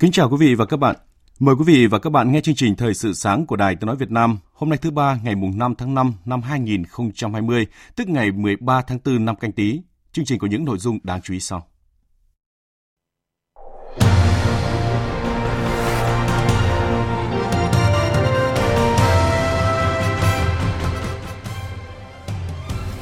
Kính 0.00 0.12
chào 0.12 0.30
quý 0.30 0.36
vị 0.40 0.54
và 0.54 0.66
các 0.66 0.76
bạn. 0.76 0.96
Mời 1.38 1.54
quý 1.54 1.64
vị 1.66 1.86
và 1.86 1.98
các 1.98 2.10
bạn 2.10 2.32
nghe 2.32 2.40
chương 2.40 2.54
trình 2.54 2.76
Thời 2.76 2.94
sự 2.94 3.12
sáng 3.12 3.46
của 3.46 3.56
Đài 3.56 3.76
Tiếng 3.76 3.86
Nói 3.86 3.96
Việt 3.96 4.10
Nam 4.10 4.38
hôm 4.52 4.70
nay 4.70 4.78
thứ 4.82 4.90
ba 4.90 5.18
ngày 5.24 5.34
mùng 5.34 5.58
5 5.58 5.74
tháng 5.74 5.94
5 5.94 6.14
năm 6.24 6.42
2020, 6.42 7.66
tức 7.96 8.08
ngày 8.08 8.32
13 8.32 8.82
tháng 8.82 8.98
4 9.04 9.24
năm 9.24 9.36
canh 9.36 9.52
tí. 9.52 9.80
Chương 10.12 10.24
trình 10.24 10.38
có 10.38 10.46
những 10.46 10.64
nội 10.64 10.78
dung 10.78 10.98
đáng 11.02 11.20
chú 11.22 11.34
ý 11.34 11.40
sau. 11.40 11.66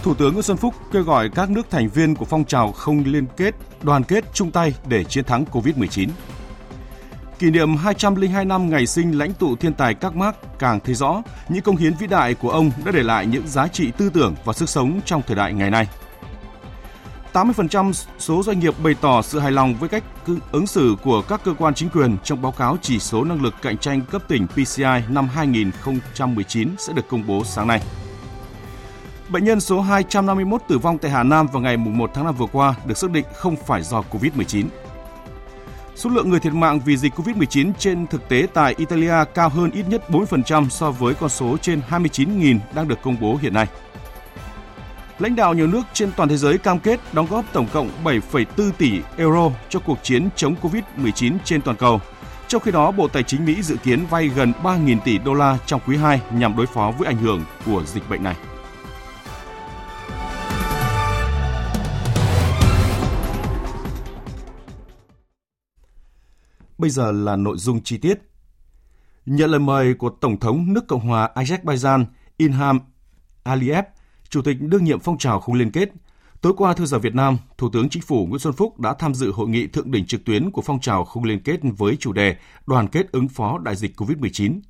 Thủ 0.03 0.15
tướng 0.15 0.33
Nguyễn 0.33 0.43
Xuân 0.43 0.57
Phúc 0.57 0.75
kêu 0.93 1.03
gọi 1.03 1.29
các 1.35 1.51
nước 1.51 1.71
thành 1.71 1.89
viên 1.89 2.15
của 2.15 2.25
phong 2.25 2.45
trào 2.45 2.73
không 2.73 3.03
liên 3.07 3.27
kết, 3.37 3.55
đoàn 3.83 4.05
kết 4.05 4.25
chung 4.35 4.51
tay 4.51 4.75
để 4.89 5.05
chiến 5.05 5.25
thắng 5.25 5.45
COVID-19. 5.53 6.09
Kỷ 7.39 7.51
niệm 7.51 7.77
202 7.77 8.45
năm 8.45 8.71
ngày 8.71 8.87
sinh 8.87 9.19
lãnh 9.19 9.35
tụ 9.35 9.57
thiên 9.57 9.75
tài 9.75 9.95
các 9.95 10.17
Mark 10.17 10.37
càng 10.59 10.81
thấy 10.81 10.95
rõ 10.95 11.23
những 11.49 11.63
công 11.63 11.77
hiến 11.77 11.95
vĩ 11.95 12.07
đại 12.07 12.35
của 12.35 12.51
ông 12.51 12.71
đã 12.85 12.93
để 12.93 13.03
lại 13.03 13.27
những 13.27 13.49
giá 13.49 13.69
trị 13.69 13.91
tư 13.99 14.11
tưởng 14.11 14.35
và 14.45 14.53
sức 14.53 14.69
sống 14.69 15.01
trong 15.05 15.23
thời 15.27 15.37
đại 15.37 15.53
ngày 15.53 15.71
nay. 15.71 15.89
80% 17.33 17.93
số 18.19 18.43
doanh 18.43 18.59
nghiệp 18.59 18.75
bày 18.83 18.95
tỏ 19.01 19.23
sự 19.23 19.39
hài 19.39 19.53
lòng 19.53 19.75
với 19.75 19.89
cách 19.89 20.05
ứng 20.53 20.67
xử 20.67 20.97
của 21.03 21.23
các 21.23 21.41
cơ 21.45 21.55
quan 21.59 21.75
chính 21.75 21.91
quyền 21.91 22.17
trong 22.25 22.43
báo 22.43 22.53
cáo 22.53 22.77
chỉ 22.83 22.99
số 22.99 23.25
năng 23.25 23.43
lực 23.43 23.55
cạnh 23.63 23.79
tranh 23.79 24.03
cấp 24.11 24.23
tỉnh 24.29 24.47
PCI 24.47 24.85
năm 25.09 25.29
2019 25.35 26.75
sẽ 26.79 26.93
được 26.93 27.09
công 27.09 27.27
bố 27.27 27.45
sáng 27.45 27.67
nay. 27.67 27.83
Bệnh 29.29 29.45
nhân 29.45 29.61
số 29.61 29.81
251 29.81 30.63
tử 30.69 30.79
vong 30.79 30.99
tại 30.99 31.11
Hà 31.11 31.23
Nam 31.23 31.47
vào 31.47 31.63
ngày 31.63 31.77
1 31.77 32.11
tháng 32.15 32.25
5 32.25 32.35
vừa 32.35 32.47
qua 32.53 32.75
được 32.87 32.99
xác 32.99 33.11
định 33.11 33.25
không 33.35 33.57
phải 33.67 33.83
do 33.83 34.03
COVID-19. 34.11 34.67
Số 35.99 36.11
lượng 36.11 36.31
người 36.31 36.41
thiệt 36.41 36.53
mạng 36.53 36.81
vì 36.85 36.97
dịch 36.97 37.15
COVID-19 37.15 37.73
trên 37.79 38.07
thực 38.07 38.29
tế 38.29 38.47
tại 38.55 38.75
Italia 38.79 39.15
cao 39.35 39.49
hơn 39.49 39.71
ít 39.71 39.85
nhất 39.89 40.03
4% 40.09 40.69
so 40.69 40.91
với 40.91 41.15
con 41.15 41.31
số 41.31 41.57
trên 41.63 41.81
29.000 41.91 42.59
đang 42.75 42.89
được 42.89 43.03
công 43.03 43.17
bố 43.21 43.39
hiện 43.43 43.53
nay. 43.53 43.67
Lãnh 45.19 45.37
đạo 45.37 45.55
nhiều 45.55 45.67
nước 45.67 45.83
trên 45.93 46.11
toàn 46.17 46.29
thế 46.29 46.37
giới 46.37 46.59
cam 46.59 46.79
kết 46.79 47.01
đóng 47.13 47.27
góp 47.31 47.45
tổng 47.53 47.67
cộng 47.73 47.91
7,4 48.05 48.71
tỷ 48.79 49.01
euro 49.17 49.51
cho 49.69 49.81
cuộc 49.81 49.99
chiến 50.03 50.29
chống 50.37 50.55
COVID-19 50.63 51.37
trên 51.45 51.63
toàn 51.63 51.77
cầu. 51.77 52.01
Trong 52.49 52.63
khi 52.63 52.71
đó, 52.71 52.91
Bộ 52.91 53.09
Tài 53.09 53.23
chính 53.23 53.45
Mỹ 53.45 53.63
dự 53.63 53.77
kiến 53.77 54.07
vay 54.11 54.29
gần 54.29 54.53
3.000 54.63 54.99
tỷ 55.05 55.19
đô 55.19 55.35
la 55.35 55.59
trong 55.67 55.81
quý 55.87 55.97
2 55.97 56.21
nhằm 56.33 56.57
đối 56.57 56.67
phó 56.67 56.93
với 56.99 57.07
ảnh 57.07 57.19
hưởng 57.19 57.43
của 57.67 57.83
dịch 57.87 58.11
bệnh 58.11 58.23
này. 58.23 58.37
Bây 66.79 66.91
giờ 66.91 67.13
là 67.13 67.37
nội 67.37 67.57
dung 67.59 67.83
chi 67.83 67.99
tiết. 67.99 68.19
Nhận 69.27 69.51
lời 69.51 69.61
mời 69.61 69.95
của 69.95 70.11
Tổng 70.11 70.41
thống 70.41 70.73
nước 70.73 70.89
Cộng 70.89 71.09
hòa 71.09 71.31
Azerbaijan 71.35 72.05
Ilham 72.37 72.81
Aliyev, 73.43 73.85
Chủ 74.29 74.43
tịch 74.43 74.57
đương 74.61 74.85
nhiệm 74.85 75.01
phong 75.01 75.19
trào 75.19 75.41
không 75.41 75.55
liên 75.55 75.71
kết, 75.71 75.93
tối 76.41 76.53
qua 76.57 76.75
theo 76.75 76.87
giờ 76.87 76.99
Việt 76.99 77.15
Nam, 77.15 77.39
Thủ 77.59 77.71
tướng 77.73 77.89
Chính 77.89 78.03
phủ 78.03 78.27
Nguyễn 78.27 78.39
Xuân 78.39 78.53
Phúc 78.53 78.81
đã 78.81 78.95
tham 78.95 79.15
dự 79.15 79.33
hội 79.33 79.49
nghị 79.49 79.67
thượng 79.67 79.91
đỉnh 79.91 80.07
trực 80.07 80.25
tuyến 80.25 80.51
của 80.51 80.63
phong 80.63 80.81
trào 80.81 81.05
không 81.05 81.25
liên 81.25 81.43
kết 81.43 81.61
với 81.63 81.97
chủ 81.97 82.13
đề 82.13 82.37
Đoàn 82.67 82.89
kết 82.89 83.13
ứng 83.13 83.29
phó 83.29 83.59
đại 83.59 83.77
dịch 83.77 84.01
COVID-19. 84.01 84.61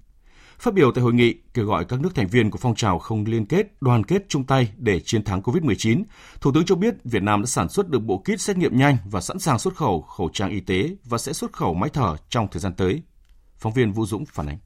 Phát 0.58 0.74
biểu 0.74 0.92
tại 0.92 1.02
hội 1.02 1.12
nghị, 1.12 1.34
kêu 1.54 1.64
gọi 1.64 1.84
các 1.88 2.00
nước 2.00 2.08
thành 2.14 2.26
viên 2.26 2.50
của 2.50 2.58
phong 2.58 2.74
trào 2.74 2.98
không 2.98 3.24
liên 3.24 3.46
kết, 3.46 3.66
đoàn 3.80 4.04
kết 4.04 4.22
chung 4.28 4.44
tay 4.44 4.72
để 4.76 5.00
chiến 5.00 5.24
thắng 5.24 5.40
COVID-19, 5.40 6.02
Thủ 6.40 6.50
tướng 6.54 6.64
cho 6.66 6.74
biết 6.74 6.94
Việt 7.04 7.22
Nam 7.22 7.42
đã 7.42 7.46
sản 7.46 7.68
xuất 7.68 7.88
được 7.88 7.98
bộ 7.98 8.18
kit 8.18 8.40
xét 8.40 8.56
nghiệm 8.56 8.76
nhanh 8.76 8.96
và 9.10 9.20
sẵn 9.20 9.38
sàng 9.38 9.58
xuất 9.58 9.74
khẩu 9.74 10.02
khẩu 10.02 10.30
trang 10.32 10.50
y 10.50 10.60
tế 10.60 10.90
và 11.04 11.18
sẽ 11.18 11.32
xuất 11.32 11.52
khẩu 11.52 11.74
máy 11.74 11.90
thở 11.92 12.16
trong 12.28 12.48
thời 12.50 12.60
gian 12.60 12.72
tới. 12.76 13.02
Phóng 13.58 13.72
viên 13.72 13.92
Vũ 13.92 14.06
Dũng 14.06 14.24
phản 14.26 14.46
ánh. 14.46 14.58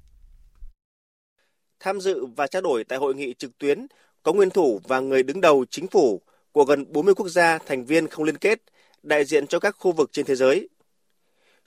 Tham 1.80 2.00
dự 2.00 2.26
và 2.36 2.46
trao 2.46 2.62
đổi 2.62 2.84
tại 2.84 2.98
hội 2.98 3.14
nghị 3.14 3.34
trực 3.34 3.58
tuyến 3.58 3.86
có 4.22 4.32
nguyên 4.32 4.50
thủ 4.50 4.80
và 4.88 5.00
người 5.00 5.22
đứng 5.22 5.40
đầu 5.40 5.64
chính 5.70 5.86
phủ 5.86 6.22
của 6.52 6.64
gần 6.64 6.92
40 6.92 7.14
quốc 7.14 7.28
gia 7.28 7.58
thành 7.58 7.84
viên 7.84 8.08
không 8.08 8.24
liên 8.24 8.38
kết, 8.38 8.62
đại 9.02 9.24
diện 9.24 9.46
cho 9.46 9.58
các 9.58 9.76
khu 9.78 9.92
vực 9.92 10.10
trên 10.12 10.26
thế 10.26 10.34
giới. 10.34 10.68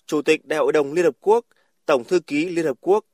Chủ 0.05 0.21
tịch 0.21 0.45
Đại 0.45 0.59
hội 0.59 0.73
đồng 0.73 0.93
Liên 0.93 1.05
Hợp 1.05 1.15
Quốc, 1.19 1.45
Tổng 1.85 2.03
thư 2.03 2.19
ký 2.19 2.49
Liên 2.49 2.65
Hợp 2.65 2.77
Quốc, 2.81 3.05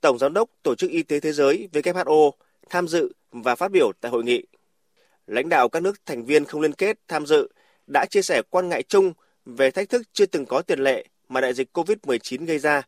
Tổng 0.00 0.18
Giám 0.18 0.32
đốc 0.32 0.50
Tổ 0.62 0.74
chức 0.74 0.90
Y 0.90 1.02
tế 1.02 1.20
Thế 1.20 1.32
giới 1.32 1.68
WHO 1.72 2.30
tham 2.70 2.88
dự 2.88 3.12
và 3.30 3.54
phát 3.54 3.70
biểu 3.70 3.92
tại 4.00 4.12
hội 4.12 4.24
nghị. 4.24 4.46
Lãnh 5.26 5.48
đạo 5.48 5.68
các 5.68 5.82
nước 5.82 6.06
thành 6.06 6.24
viên 6.24 6.44
không 6.44 6.60
liên 6.60 6.72
kết 6.72 6.98
tham 7.08 7.26
dự 7.26 7.48
đã 7.92 8.06
chia 8.10 8.22
sẻ 8.22 8.42
quan 8.50 8.68
ngại 8.68 8.82
chung 8.82 9.12
về 9.44 9.70
thách 9.70 9.88
thức 9.88 10.02
chưa 10.12 10.26
từng 10.26 10.46
có 10.46 10.62
tiền 10.62 10.78
lệ 10.78 11.04
mà 11.28 11.40
đại 11.40 11.54
dịch 11.54 11.68
COVID-19 11.78 12.46
gây 12.46 12.58
ra, 12.58 12.82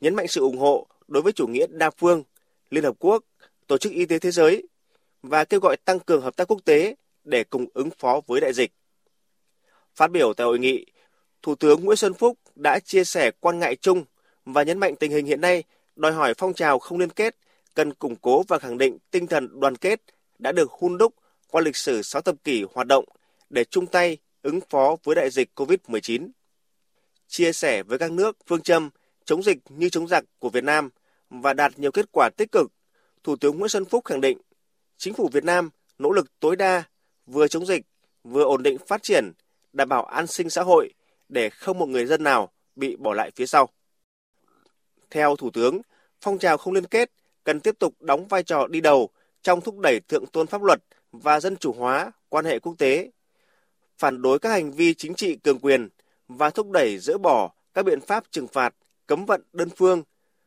nhấn 0.00 0.14
mạnh 0.14 0.28
sự 0.28 0.40
ủng 0.40 0.58
hộ 0.58 0.86
đối 1.08 1.22
với 1.22 1.32
chủ 1.32 1.46
nghĩa 1.46 1.66
đa 1.70 1.90
phương, 1.90 2.22
Liên 2.70 2.84
Hợp 2.84 2.94
Quốc, 2.98 3.24
Tổ 3.66 3.78
chức 3.78 3.92
Y 3.92 4.06
tế 4.06 4.18
Thế 4.18 4.30
giới 4.30 4.68
và 5.22 5.44
kêu 5.44 5.60
gọi 5.60 5.76
tăng 5.76 6.00
cường 6.00 6.22
hợp 6.22 6.36
tác 6.36 6.48
quốc 6.48 6.60
tế 6.64 6.94
để 7.24 7.44
cùng 7.44 7.66
ứng 7.74 7.90
phó 7.98 8.20
với 8.26 8.40
đại 8.40 8.52
dịch. 8.52 8.72
Phát 9.94 10.10
biểu 10.10 10.34
tại 10.34 10.44
hội 10.44 10.58
nghị, 10.58 10.86
Thủ 11.42 11.54
tướng 11.54 11.84
Nguyễn 11.84 11.96
Xuân 11.96 12.14
Phúc 12.14 12.38
đã 12.54 12.78
chia 12.78 13.04
sẻ 13.04 13.30
quan 13.40 13.58
ngại 13.58 13.76
chung 13.76 14.04
và 14.44 14.62
nhấn 14.62 14.78
mạnh 14.78 14.96
tình 14.96 15.10
hình 15.10 15.26
hiện 15.26 15.40
nay 15.40 15.64
đòi 15.96 16.12
hỏi 16.12 16.34
phong 16.38 16.54
trào 16.54 16.78
không 16.78 16.98
liên 16.98 17.10
kết 17.10 17.36
cần 17.74 17.94
củng 17.94 18.16
cố 18.16 18.42
và 18.48 18.58
khẳng 18.58 18.78
định 18.78 18.98
tinh 19.10 19.26
thần 19.26 19.60
đoàn 19.60 19.76
kết 19.76 20.00
đã 20.38 20.52
được 20.52 20.70
hun 20.70 20.98
đúc 20.98 21.14
qua 21.50 21.62
lịch 21.62 21.76
sử 21.76 22.02
6 22.02 22.22
thập 22.22 22.44
kỷ 22.44 22.64
hoạt 22.74 22.86
động 22.86 23.04
để 23.50 23.64
chung 23.64 23.86
tay 23.86 24.18
ứng 24.42 24.60
phó 24.70 24.96
với 25.04 25.14
đại 25.14 25.30
dịch 25.30 25.50
COVID-19. 25.54 26.28
Chia 27.28 27.52
sẻ 27.52 27.82
với 27.82 27.98
các 27.98 28.12
nước 28.12 28.36
phương 28.46 28.62
châm 28.62 28.90
chống 29.24 29.42
dịch 29.42 29.58
như 29.68 29.88
chống 29.88 30.08
giặc 30.08 30.24
của 30.38 30.50
Việt 30.50 30.64
Nam 30.64 30.90
và 31.30 31.52
đạt 31.52 31.78
nhiều 31.78 31.90
kết 31.90 32.06
quả 32.12 32.30
tích 32.36 32.52
cực, 32.52 32.72
Thủ 33.22 33.36
tướng 33.36 33.58
Nguyễn 33.58 33.68
Xuân 33.68 33.84
Phúc 33.84 34.04
khẳng 34.04 34.20
định 34.20 34.38
chính 34.96 35.14
phủ 35.14 35.28
Việt 35.32 35.44
Nam 35.44 35.70
nỗ 35.98 36.10
lực 36.10 36.40
tối 36.40 36.56
đa 36.56 36.82
vừa 37.26 37.48
chống 37.48 37.66
dịch, 37.66 37.82
vừa 38.24 38.44
ổn 38.44 38.62
định 38.62 38.78
phát 38.86 39.02
triển, 39.02 39.32
đảm 39.72 39.88
bảo 39.88 40.04
an 40.04 40.26
sinh 40.26 40.50
xã 40.50 40.62
hội 40.62 40.94
để 41.28 41.50
không 41.50 41.78
một 41.78 41.88
người 41.88 42.06
dân 42.06 42.22
nào 42.22 42.52
bị 42.76 42.96
bỏ 42.96 43.14
lại 43.14 43.30
phía 43.36 43.46
sau. 43.46 43.68
Theo 45.10 45.36
Thủ 45.36 45.50
tướng, 45.50 45.80
phong 46.20 46.38
trào 46.38 46.56
không 46.56 46.74
liên 46.74 46.86
kết 46.86 47.10
cần 47.44 47.60
tiếp 47.60 47.78
tục 47.78 47.94
đóng 48.00 48.28
vai 48.28 48.42
trò 48.42 48.66
đi 48.66 48.80
đầu 48.80 49.10
trong 49.42 49.60
thúc 49.60 49.78
đẩy 49.78 50.00
thượng 50.00 50.26
tôn 50.26 50.46
pháp 50.46 50.62
luật 50.62 50.82
và 51.12 51.40
dân 51.40 51.56
chủ 51.56 51.72
hóa 51.72 52.12
quan 52.28 52.44
hệ 52.44 52.58
quốc 52.58 52.74
tế, 52.78 53.10
phản 53.98 54.22
đối 54.22 54.38
các 54.38 54.48
hành 54.48 54.72
vi 54.72 54.94
chính 54.94 55.14
trị 55.14 55.36
cường 55.36 55.58
quyền 55.58 55.88
và 56.28 56.50
thúc 56.50 56.70
đẩy 56.70 56.98
dỡ 56.98 57.18
bỏ 57.18 57.52
các 57.74 57.84
biện 57.84 58.00
pháp 58.00 58.24
trừng 58.30 58.48
phạt, 58.48 58.74
cấm 59.06 59.24
vận 59.24 59.42
đơn 59.52 59.68
phương, 59.76 60.02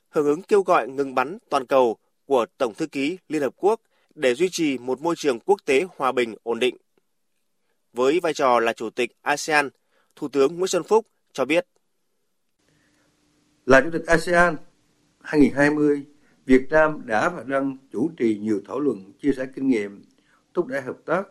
hưởng 0.09 0.25
ứng 0.25 0.41
kêu 0.41 0.61
gọi 0.61 0.87
ngừng 0.87 1.15
bắn 1.15 1.37
toàn 1.49 1.65
cầu 1.65 1.97
của 2.25 2.45
Tổng 2.57 2.73
thư 2.73 2.87
ký 2.87 3.17
Liên 3.29 3.41
Hợp 3.41 3.53
Quốc 3.57 3.81
để 4.15 4.33
duy 4.33 4.49
trì 4.51 4.77
một 4.77 5.01
môi 5.01 5.15
trường 5.17 5.39
quốc 5.39 5.59
tế 5.65 5.85
hòa 5.97 6.11
bình 6.11 6.35
ổn 6.43 6.59
định. 6.59 6.77
Với 7.93 8.19
vai 8.19 8.33
trò 8.33 8.59
là 8.59 8.73
Chủ 8.73 8.89
tịch 8.89 9.11
ASEAN, 9.21 9.69
Thủ 10.15 10.27
tướng 10.27 10.55
Nguyễn 10.57 10.67
Xuân 10.67 10.83
Phúc 10.83 11.07
cho 11.33 11.45
biết. 11.45 11.67
Là 13.67 13.81
Chủ 13.81 13.89
tịch 13.91 14.05
ASEAN 14.05 14.55
2020, 15.21 16.05
Việt 16.45 16.67
Nam 16.69 17.01
đã 17.05 17.29
và 17.29 17.43
đang 17.43 17.77
chủ 17.91 18.09
trì 18.17 18.37
nhiều 18.37 18.61
thảo 18.67 18.79
luận 18.79 19.13
chia 19.19 19.31
sẻ 19.31 19.47
kinh 19.55 19.67
nghiệm, 19.67 20.01
thúc 20.53 20.67
đẩy 20.67 20.81
hợp 20.81 20.97
tác 21.05 21.27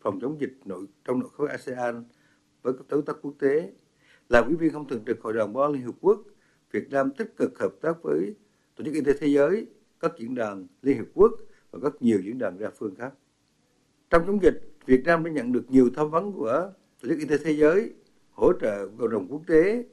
phòng 0.00 0.20
chống 0.20 0.40
dịch 0.40 0.52
nội 0.64 0.86
trong 1.04 1.18
nội 1.18 1.28
khối 1.32 1.48
ASEAN 1.48 2.04
với 2.62 2.72
các 2.72 2.86
đối 2.88 3.02
tác 3.02 3.16
quốc 3.22 3.34
tế. 3.38 3.72
Là 4.28 4.40
ủy 4.40 4.56
viên 4.56 4.72
không 4.72 4.88
thường 4.88 5.04
trực 5.06 5.20
Hội 5.20 5.32
đồng 5.32 5.52
Bảo 5.52 5.64
an 5.64 5.72
Liên 5.72 5.82
Hợp 5.82 5.94
Quốc, 6.00 6.22
Việt 6.72 6.90
Nam 6.90 7.10
tích 7.10 7.36
cực 7.36 7.58
hợp 7.58 7.74
tác 7.80 8.02
với 8.02 8.34
Tổ 8.76 8.84
chức 8.84 8.94
Y 8.94 9.00
tế 9.00 9.12
Thế 9.20 9.26
giới, 9.26 9.66
các 10.00 10.12
diễn 10.18 10.34
đàn 10.34 10.66
Liên 10.82 10.98
Hợp 10.98 11.08
Quốc 11.14 11.32
và 11.70 11.78
các 11.82 11.92
nhiều 12.00 12.20
diễn 12.24 12.38
đàn 12.38 12.58
đa 12.58 12.70
phương 12.78 12.94
khác. 12.94 13.12
Trong 14.10 14.26
chống 14.26 14.42
dịch, 14.42 14.72
Việt 14.86 15.04
Nam 15.04 15.24
đã 15.24 15.30
nhận 15.30 15.52
được 15.52 15.70
nhiều 15.70 15.90
tham 15.96 16.10
vấn 16.10 16.32
của 16.32 16.72
Tổ 17.02 17.08
chức 17.08 17.18
Y 17.18 17.24
tế 17.24 17.36
Thế 17.44 17.52
giới, 17.52 17.94
hỗ 18.30 18.52
trợ 18.60 18.88
cộng 18.98 19.10
đồng 19.10 19.28
quốc 19.28 19.42
tế 19.46 19.84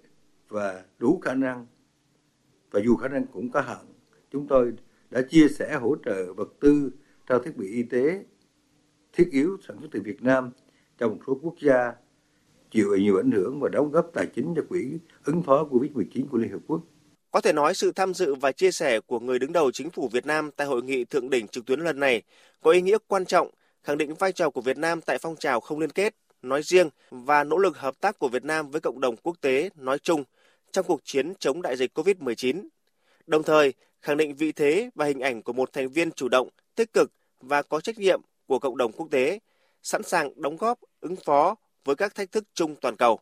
và 0.49 0.83
đủ 0.99 1.19
khả 1.23 1.33
năng 1.33 1.65
và 2.73 2.79
dù 2.85 2.95
khả 2.95 3.07
năng 3.07 3.25
cũng 3.27 3.51
có 3.51 3.61
hạn 3.61 3.85
chúng 4.31 4.47
tôi 4.47 4.73
đã 5.09 5.21
chia 5.21 5.47
sẻ 5.47 5.77
hỗ 5.81 5.95
trợ 6.05 6.33
vật 6.33 6.47
tư 6.59 6.91
trao 7.29 7.39
thiết 7.39 7.57
bị 7.57 7.67
y 7.67 7.83
tế 7.83 8.23
thiết 9.13 9.29
yếu 9.31 9.57
sản 9.67 9.77
xuất 9.79 9.87
từ 9.91 10.01
Việt 10.01 10.23
Nam 10.23 10.51
cho 10.99 11.09
một 11.09 11.17
số 11.27 11.39
quốc 11.41 11.55
gia 11.61 11.93
chịu 12.71 12.95
nhiều 12.95 13.17
ảnh 13.17 13.31
hưởng 13.31 13.59
và 13.59 13.69
đóng 13.69 13.91
góp 13.91 14.09
tài 14.13 14.27
chính 14.35 14.53
cho 14.55 14.61
quỹ 14.69 14.99
ứng 15.25 15.43
phó 15.43 15.63
COVID-19 15.63 16.27
của 16.27 16.37
Liên 16.37 16.51
Hợp 16.51 16.59
Quốc. 16.67 16.81
Có 17.31 17.41
thể 17.41 17.53
nói 17.53 17.73
sự 17.73 17.91
tham 17.91 18.13
dự 18.13 18.35
và 18.35 18.51
chia 18.51 18.71
sẻ 18.71 18.99
của 18.99 19.19
người 19.19 19.39
đứng 19.39 19.53
đầu 19.53 19.71
chính 19.71 19.89
phủ 19.89 20.07
Việt 20.07 20.25
Nam 20.25 20.51
tại 20.55 20.67
hội 20.67 20.83
nghị 20.83 21.05
thượng 21.05 21.29
đỉnh 21.29 21.47
trực 21.47 21.65
tuyến 21.65 21.79
lần 21.79 21.99
này 21.99 22.21
có 22.61 22.71
ý 22.71 22.81
nghĩa 22.81 22.97
quan 23.07 23.25
trọng, 23.25 23.49
khẳng 23.83 23.97
định 23.97 24.13
vai 24.13 24.31
trò 24.31 24.49
của 24.49 24.61
Việt 24.61 24.77
Nam 24.77 25.01
tại 25.01 25.17
phong 25.17 25.35
trào 25.35 25.59
không 25.59 25.79
liên 25.79 25.89
kết 25.89 26.15
nói 26.41 26.63
riêng 26.63 26.89
và 27.11 27.43
nỗ 27.43 27.57
lực 27.57 27.77
hợp 27.77 28.01
tác 28.01 28.19
của 28.19 28.27
Việt 28.27 28.43
Nam 28.43 28.71
với 28.71 28.81
cộng 28.81 29.01
đồng 29.01 29.15
quốc 29.17 29.37
tế 29.41 29.69
nói 29.75 29.99
chung 29.99 30.23
trong 30.73 30.85
cuộc 30.85 31.01
chiến 31.03 31.33
chống 31.39 31.61
đại 31.61 31.77
dịch 31.77 31.97
COVID-19. 31.97 32.67
Đồng 33.27 33.43
thời, 33.43 33.73
khẳng 34.01 34.17
định 34.17 34.35
vị 34.35 34.51
thế 34.51 34.89
và 34.95 35.05
hình 35.05 35.19
ảnh 35.19 35.41
của 35.41 35.53
một 35.53 35.73
thành 35.73 35.89
viên 35.89 36.11
chủ 36.11 36.29
động, 36.29 36.49
tích 36.75 36.93
cực 36.93 37.11
và 37.39 37.61
có 37.61 37.81
trách 37.81 37.99
nhiệm 37.99 38.21
của 38.45 38.59
cộng 38.59 38.77
đồng 38.77 38.91
quốc 38.91 39.07
tế, 39.11 39.39
sẵn 39.83 40.03
sàng 40.03 40.41
đóng 40.41 40.57
góp, 40.57 40.79
ứng 40.99 41.15
phó 41.15 41.55
với 41.85 41.95
các 41.95 42.15
thách 42.15 42.31
thức 42.31 42.43
chung 42.53 42.75
toàn 42.75 42.95
cầu. 42.95 43.19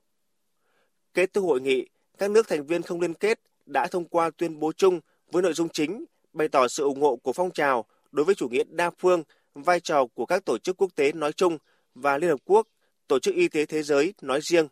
Kết 1.13 1.33
thúc 1.33 1.45
hội 1.45 1.61
nghị, 1.61 1.87
các 2.17 2.31
nước 2.31 2.47
thành 2.47 2.65
viên 2.65 2.81
không 2.81 3.01
liên 3.01 3.13
kết 3.13 3.39
đã 3.65 3.87
thông 3.87 4.05
qua 4.05 4.29
tuyên 4.37 4.59
bố 4.59 4.71
chung 4.71 4.99
với 5.31 5.43
nội 5.43 5.53
dung 5.53 5.69
chính 5.69 6.05
bày 6.33 6.47
tỏ 6.47 6.67
sự 6.67 6.83
ủng 6.83 7.01
hộ 7.01 7.15
của 7.15 7.33
phong 7.33 7.51
trào 7.51 7.85
đối 8.11 8.25
với 8.25 8.35
chủ 8.35 8.49
nghĩa 8.49 8.63
đa 8.69 8.89
phương, 8.89 9.23
vai 9.53 9.79
trò 9.79 10.05
của 10.05 10.25
các 10.25 10.45
tổ 10.45 10.57
chức 10.57 10.77
quốc 10.77 10.95
tế 10.95 11.11
nói 11.11 11.33
chung 11.33 11.57
và 11.95 12.17
Liên 12.17 12.29
Hợp 12.29 12.39
Quốc, 12.45 12.67
Tổ 13.07 13.19
chức 13.19 13.35
Y 13.35 13.47
tế 13.47 13.65
Thế 13.65 13.83
giới 13.83 14.13
nói 14.21 14.39
riêng, 14.41 14.67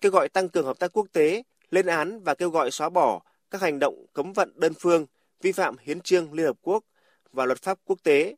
kêu 0.00 0.12
gọi 0.12 0.28
tăng 0.28 0.48
cường 0.48 0.66
hợp 0.66 0.78
tác 0.78 0.92
quốc 0.92 1.06
tế, 1.12 1.42
lên 1.70 1.86
án 1.86 2.20
và 2.20 2.34
kêu 2.34 2.50
gọi 2.50 2.70
xóa 2.70 2.88
bỏ 2.88 3.20
các 3.50 3.60
hành 3.60 3.78
động 3.78 4.06
cấm 4.12 4.32
vận 4.32 4.52
đơn 4.56 4.72
phương, 4.80 5.06
vi 5.42 5.52
phạm 5.52 5.76
hiến 5.80 6.00
trương 6.00 6.32
Liên 6.32 6.46
Hợp 6.46 6.56
Quốc 6.62 6.84
và 7.32 7.46
luật 7.46 7.62
pháp 7.62 7.78
quốc 7.84 7.98
tế 8.02 8.36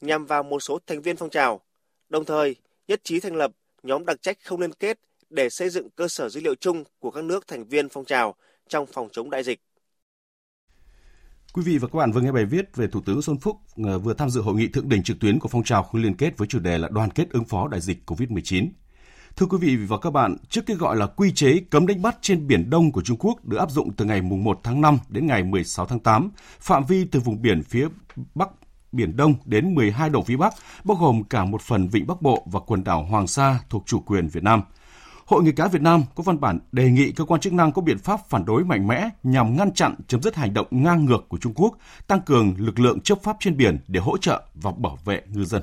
nhằm 0.00 0.26
vào 0.26 0.42
một 0.42 0.60
số 0.60 0.78
thành 0.86 1.02
viên 1.02 1.16
phong 1.16 1.30
trào, 1.30 1.60
đồng 2.08 2.24
thời 2.24 2.56
nhất 2.88 3.00
trí 3.04 3.20
thành 3.20 3.36
lập 3.36 3.52
nhóm 3.82 4.04
đặc 4.04 4.22
trách 4.22 4.38
không 4.44 4.60
liên 4.60 4.72
kết 4.72 4.98
để 5.30 5.50
xây 5.50 5.70
dựng 5.70 5.90
cơ 5.90 6.08
sở 6.08 6.28
dữ 6.28 6.40
liệu 6.40 6.54
chung 6.54 6.84
của 6.98 7.10
các 7.10 7.24
nước 7.24 7.46
thành 7.46 7.64
viên 7.64 7.88
phong 7.88 8.04
trào 8.04 8.34
trong 8.68 8.86
phòng 8.86 9.08
chống 9.12 9.30
đại 9.30 9.42
dịch. 9.42 9.60
Quý 11.52 11.62
vị 11.66 11.78
và 11.78 11.88
các 11.92 11.98
bạn 11.98 12.12
vừa 12.12 12.20
nghe 12.20 12.32
bài 12.32 12.44
viết 12.44 12.76
về 12.76 12.86
Thủ 12.86 13.00
tướng 13.06 13.22
Xuân 13.22 13.38
Phúc 13.38 13.56
ờ, 13.84 13.98
vừa 13.98 14.14
tham 14.14 14.30
dự 14.30 14.40
hội 14.40 14.54
nghị 14.54 14.68
thượng 14.68 14.88
đỉnh 14.88 15.02
trực 15.02 15.16
tuyến 15.20 15.38
của 15.38 15.48
phong 15.48 15.64
trào 15.64 15.82
không 15.82 16.02
liên 16.02 16.16
kết 16.16 16.38
với 16.38 16.48
chủ 16.48 16.58
đề 16.58 16.78
là 16.78 16.88
đoàn 16.88 17.10
kết 17.10 17.30
ứng 17.30 17.44
phó 17.44 17.68
đại 17.68 17.80
dịch 17.80 17.98
COVID-19. 18.06 18.68
Thưa 19.38 19.46
quý 19.46 19.58
vị 19.60 19.76
và 19.76 19.98
các 19.98 20.10
bạn, 20.10 20.36
trước 20.48 20.66
cái 20.66 20.76
gọi 20.76 20.96
là 20.96 21.06
quy 21.06 21.32
chế 21.32 21.60
cấm 21.70 21.86
đánh 21.86 22.02
bắt 22.02 22.18
trên 22.20 22.46
biển 22.46 22.70
Đông 22.70 22.92
của 22.92 23.02
Trung 23.02 23.16
Quốc 23.20 23.44
được 23.44 23.56
áp 23.56 23.70
dụng 23.70 23.92
từ 23.92 24.04
ngày 24.04 24.22
1 24.22 24.60
tháng 24.62 24.80
5 24.80 24.98
đến 25.08 25.26
ngày 25.26 25.42
16 25.42 25.86
tháng 25.86 26.00
8, 26.00 26.30
phạm 26.60 26.84
vi 26.84 27.04
từ 27.04 27.20
vùng 27.20 27.42
biển 27.42 27.62
phía 27.62 27.88
Bắc 28.34 28.48
Biển 28.92 29.16
Đông 29.16 29.34
đến 29.44 29.74
12 29.74 30.10
độ 30.10 30.22
vĩ 30.22 30.36
Bắc, 30.36 30.54
bao 30.84 30.96
gồm 30.96 31.24
cả 31.24 31.44
một 31.44 31.62
phần 31.62 31.88
vịnh 31.88 32.06
Bắc 32.06 32.22
Bộ 32.22 32.46
và 32.46 32.60
quần 32.60 32.84
đảo 32.84 33.04
Hoàng 33.04 33.26
Sa 33.26 33.60
thuộc 33.70 33.82
chủ 33.86 34.00
quyền 34.00 34.28
Việt 34.28 34.42
Nam. 34.42 34.62
Hội 35.26 35.42
nghề 35.42 35.52
cá 35.52 35.68
Việt 35.68 35.82
Nam 35.82 36.02
có 36.14 36.22
văn 36.22 36.40
bản 36.40 36.58
đề 36.72 36.90
nghị 36.90 37.12
cơ 37.12 37.24
quan 37.24 37.40
chức 37.40 37.52
năng 37.52 37.72
có 37.72 37.82
biện 37.82 37.98
pháp 37.98 38.20
phản 38.28 38.44
đối 38.44 38.64
mạnh 38.64 38.86
mẽ 38.86 39.08
nhằm 39.22 39.56
ngăn 39.56 39.74
chặn 39.74 39.94
chấm 40.08 40.22
dứt 40.22 40.36
hành 40.36 40.54
động 40.54 40.66
ngang 40.70 41.04
ngược 41.04 41.28
của 41.28 41.38
Trung 41.38 41.54
Quốc, 41.56 41.78
tăng 42.06 42.20
cường 42.20 42.54
lực 42.58 42.78
lượng 42.78 43.00
chấp 43.00 43.22
pháp 43.22 43.36
trên 43.40 43.56
biển 43.56 43.78
để 43.88 44.00
hỗ 44.00 44.18
trợ 44.18 44.42
và 44.54 44.72
bảo 44.76 44.98
vệ 45.04 45.22
ngư 45.28 45.44
dân. 45.44 45.62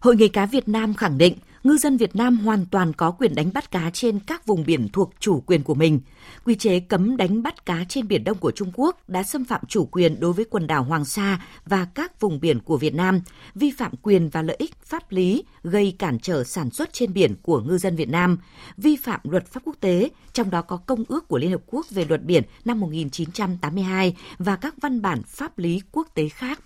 Hội 0.00 0.16
nghề 0.16 0.28
cá 0.28 0.46
Việt 0.46 0.68
Nam 0.68 0.94
khẳng 0.94 1.18
định 1.18 1.34
ngư 1.64 1.76
dân 1.76 1.96
Việt 1.96 2.16
Nam 2.16 2.38
hoàn 2.38 2.66
toàn 2.66 2.92
có 2.92 3.10
quyền 3.10 3.34
đánh 3.34 3.52
bắt 3.52 3.70
cá 3.70 3.90
trên 3.90 4.18
các 4.20 4.46
vùng 4.46 4.64
biển 4.66 4.88
thuộc 4.92 5.12
chủ 5.20 5.40
quyền 5.40 5.62
của 5.62 5.74
mình. 5.74 6.00
Quy 6.44 6.54
chế 6.54 6.80
cấm 6.80 7.16
đánh 7.16 7.42
bắt 7.42 7.66
cá 7.66 7.84
trên 7.88 8.08
biển 8.08 8.24
Đông 8.24 8.38
của 8.38 8.50
Trung 8.50 8.72
Quốc 8.74 9.08
đã 9.08 9.22
xâm 9.22 9.44
phạm 9.44 9.60
chủ 9.68 9.84
quyền 9.84 10.20
đối 10.20 10.32
với 10.32 10.44
quần 10.44 10.66
đảo 10.66 10.84
Hoàng 10.84 11.04
Sa 11.04 11.40
và 11.66 11.86
các 11.94 12.20
vùng 12.20 12.40
biển 12.40 12.60
của 12.60 12.76
Việt 12.76 12.94
Nam, 12.94 13.20
vi 13.54 13.70
phạm 13.70 13.92
quyền 14.02 14.28
và 14.28 14.42
lợi 14.42 14.56
ích 14.58 14.82
pháp 14.84 15.12
lý, 15.12 15.44
gây 15.62 15.94
cản 15.98 16.18
trở 16.18 16.44
sản 16.44 16.70
xuất 16.70 16.92
trên 16.92 17.12
biển 17.12 17.34
của 17.42 17.60
ngư 17.60 17.78
dân 17.78 17.96
Việt 17.96 18.08
Nam, 18.08 18.38
vi 18.76 18.96
phạm 18.96 19.20
luật 19.22 19.46
pháp 19.46 19.60
quốc 19.64 19.76
tế, 19.80 20.10
trong 20.32 20.50
đó 20.50 20.62
có 20.62 20.76
Công 20.76 21.04
ước 21.08 21.28
của 21.28 21.38
Liên 21.38 21.50
Hợp 21.50 21.62
Quốc 21.66 21.90
về 21.90 22.04
luật 22.08 22.24
biển 22.24 22.42
năm 22.64 22.80
1982 22.80 24.16
và 24.38 24.56
các 24.56 24.74
văn 24.80 25.02
bản 25.02 25.22
pháp 25.22 25.58
lý 25.58 25.82
quốc 25.92 26.08
tế 26.14 26.28
khác. 26.28 26.60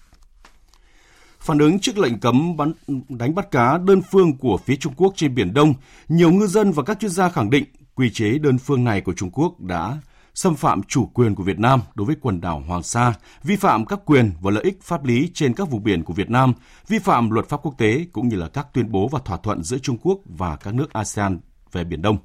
Phản 1.45 1.59
ứng 1.59 1.79
trước 1.79 1.99
lệnh 1.99 2.21
cấm 2.21 2.57
bắn, 2.57 2.73
đánh 3.09 3.35
bắt 3.35 3.51
cá 3.51 3.79
đơn 3.79 4.03
phương 4.11 4.37
của 4.39 4.59
phía 4.65 4.77
Trung 4.77 4.93
Quốc 4.97 5.13
trên 5.17 5.35
Biển 5.35 5.55
Đông, 5.55 5.75
nhiều 6.09 6.33
ngư 6.33 6.47
dân 6.47 6.73
và 6.73 6.83
các 6.83 7.01
chuyên 7.01 7.11
gia 7.11 7.29
khẳng 7.29 7.51
định 7.51 7.65
quy 7.95 8.11
chế 8.11 8.39
đơn 8.39 8.59
phương 8.59 8.85
này 8.85 9.01
của 9.01 9.13
Trung 9.13 9.31
Quốc 9.31 9.61
đã 9.61 9.99
xâm 10.35 10.55
phạm 10.55 10.83
chủ 10.83 11.07
quyền 11.07 11.35
của 11.35 11.43
Việt 11.43 11.59
Nam 11.59 11.81
đối 11.95 12.07
với 12.07 12.17
quần 12.21 12.41
đảo 12.41 12.63
Hoàng 12.69 12.83
Sa, 12.83 13.15
vi 13.43 13.57
phạm 13.57 13.87
các 13.87 14.01
quyền 14.05 14.33
và 14.41 14.51
lợi 14.51 14.65
ích 14.65 14.83
pháp 14.83 15.05
lý 15.05 15.31
trên 15.35 15.55
các 15.55 15.71
vùng 15.71 15.83
biển 15.83 16.03
của 16.05 16.13
Việt 16.13 16.31
Nam, 16.31 16.53
vi 16.89 16.99
phạm 16.99 17.31
luật 17.31 17.49
pháp 17.49 17.61
quốc 17.63 17.75
tế 17.79 18.07
cũng 18.13 18.29
như 18.29 18.37
là 18.37 18.49
các 18.49 18.67
tuyên 18.73 18.91
bố 18.91 19.09
và 19.09 19.21
thỏa 19.25 19.37
thuận 19.37 19.63
giữa 19.63 19.79
Trung 19.79 19.99
Quốc 20.03 20.19
và 20.25 20.57
các 20.57 20.75
nước 20.75 20.93
ASEAN 20.93 21.39
về 21.73 21.85
Biển 21.85 22.03
Đông. 22.03 22.19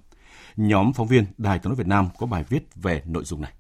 Nhóm 0.55 0.93
phóng 0.93 1.07
viên 1.07 1.25
Đài 1.37 1.59
tiếng 1.59 1.69
nói 1.69 1.75
Việt 1.75 1.87
Nam 1.87 2.09
có 2.17 2.25
bài 2.25 2.43
viết 2.49 2.63
về 2.75 3.01
nội 3.05 3.23
dung 3.23 3.41
này. 3.41 3.51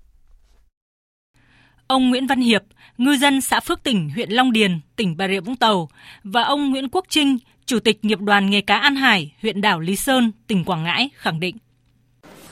Ông 1.91 2.09
Nguyễn 2.09 2.27
Văn 2.27 2.41
Hiệp, 2.41 2.61
ngư 2.97 3.17
dân 3.17 3.41
xã 3.41 3.59
Phước 3.59 3.83
Tỉnh, 3.83 4.09
huyện 4.09 4.29
Long 4.29 4.51
Điền, 4.51 4.79
tỉnh 4.95 5.17
Bà 5.17 5.27
Rịa 5.27 5.39
Vũng 5.39 5.55
Tàu 5.55 5.89
và 6.23 6.43
ông 6.43 6.69
Nguyễn 6.69 6.89
Quốc 6.89 7.05
Trinh, 7.09 7.37
Chủ 7.65 7.79
tịch 7.79 8.05
nghiệp 8.05 8.19
đoàn 8.19 8.49
nghề 8.49 8.61
cá 8.61 8.77
An 8.77 8.95
Hải, 8.95 9.33
huyện 9.41 9.61
đảo 9.61 9.79
Lý 9.79 9.95
Sơn, 9.95 10.31
tỉnh 10.47 10.63
Quảng 10.65 10.83
Ngãi 10.83 11.09
khẳng 11.15 11.39
định. 11.39 11.57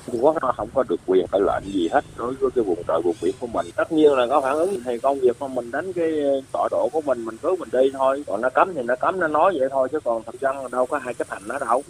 Trung 0.06 0.16
Quốc 0.22 0.38
nó 0.42 0.54
không 0.58 0.70
có 0.74 0.84
được 0.90 0.96
quyền 1.06 1.26
phải 1.32 1.42
lệnh 1.42 1.74
gì 1.74 1.90
hết 1.92 2.06
đối 2.18 2.34
với 2.34 2.52
cái 2.56 2.64
vùng 2.64 2.84
trời 2.88 3.02
vùng 3.04 3.16
biển 3.22 3.36
của 3.40 3.48
mình. 3.48 3.66
Tất 3.76 3.92
nhiên 3.92 4.12
là 4.12 4.28
có 4.30 4.42
phản 4.42 4.54
ứng 4.54 4.82
thì 4.86 5.00
công 5.00 5.20
việc 5.20 5.40
của 5.40 5.48
mình 5.48 5.72
đánh 5.72 5.94
cái 5.94 6.12
tọa 6.52 6.68
độ 6.72 6.90
của 6.94 7.02
mình 7.02 7.26
mình 7.26 7.38
cứ 7.42 7.56
mình 7.60 7.70
đi 7.72 7.90
thôi. 7.94 8.24
Còn 8.28 8.42
nó 8.42 8.50
cấm 8.50 8.74
thì 8.76 8.82
nó 8.84 8.96
cấm 8.96 9.20
nó 9.20 9.28
nói 9.28 9.56
vậy 9.60 9.70
thôi 9.72 9.88
chứ 9.92 10.00
còn 10.04 10.24
thật 10.26 10.36
ra 10.42 10.52
đâu 10.72 10.86
có 10.86 10.98
hai 10.98 11.14
chấp 11.14 11.30
hành 11.30 11.42
nó 11.48 11.60
đâu. 11.60 11.84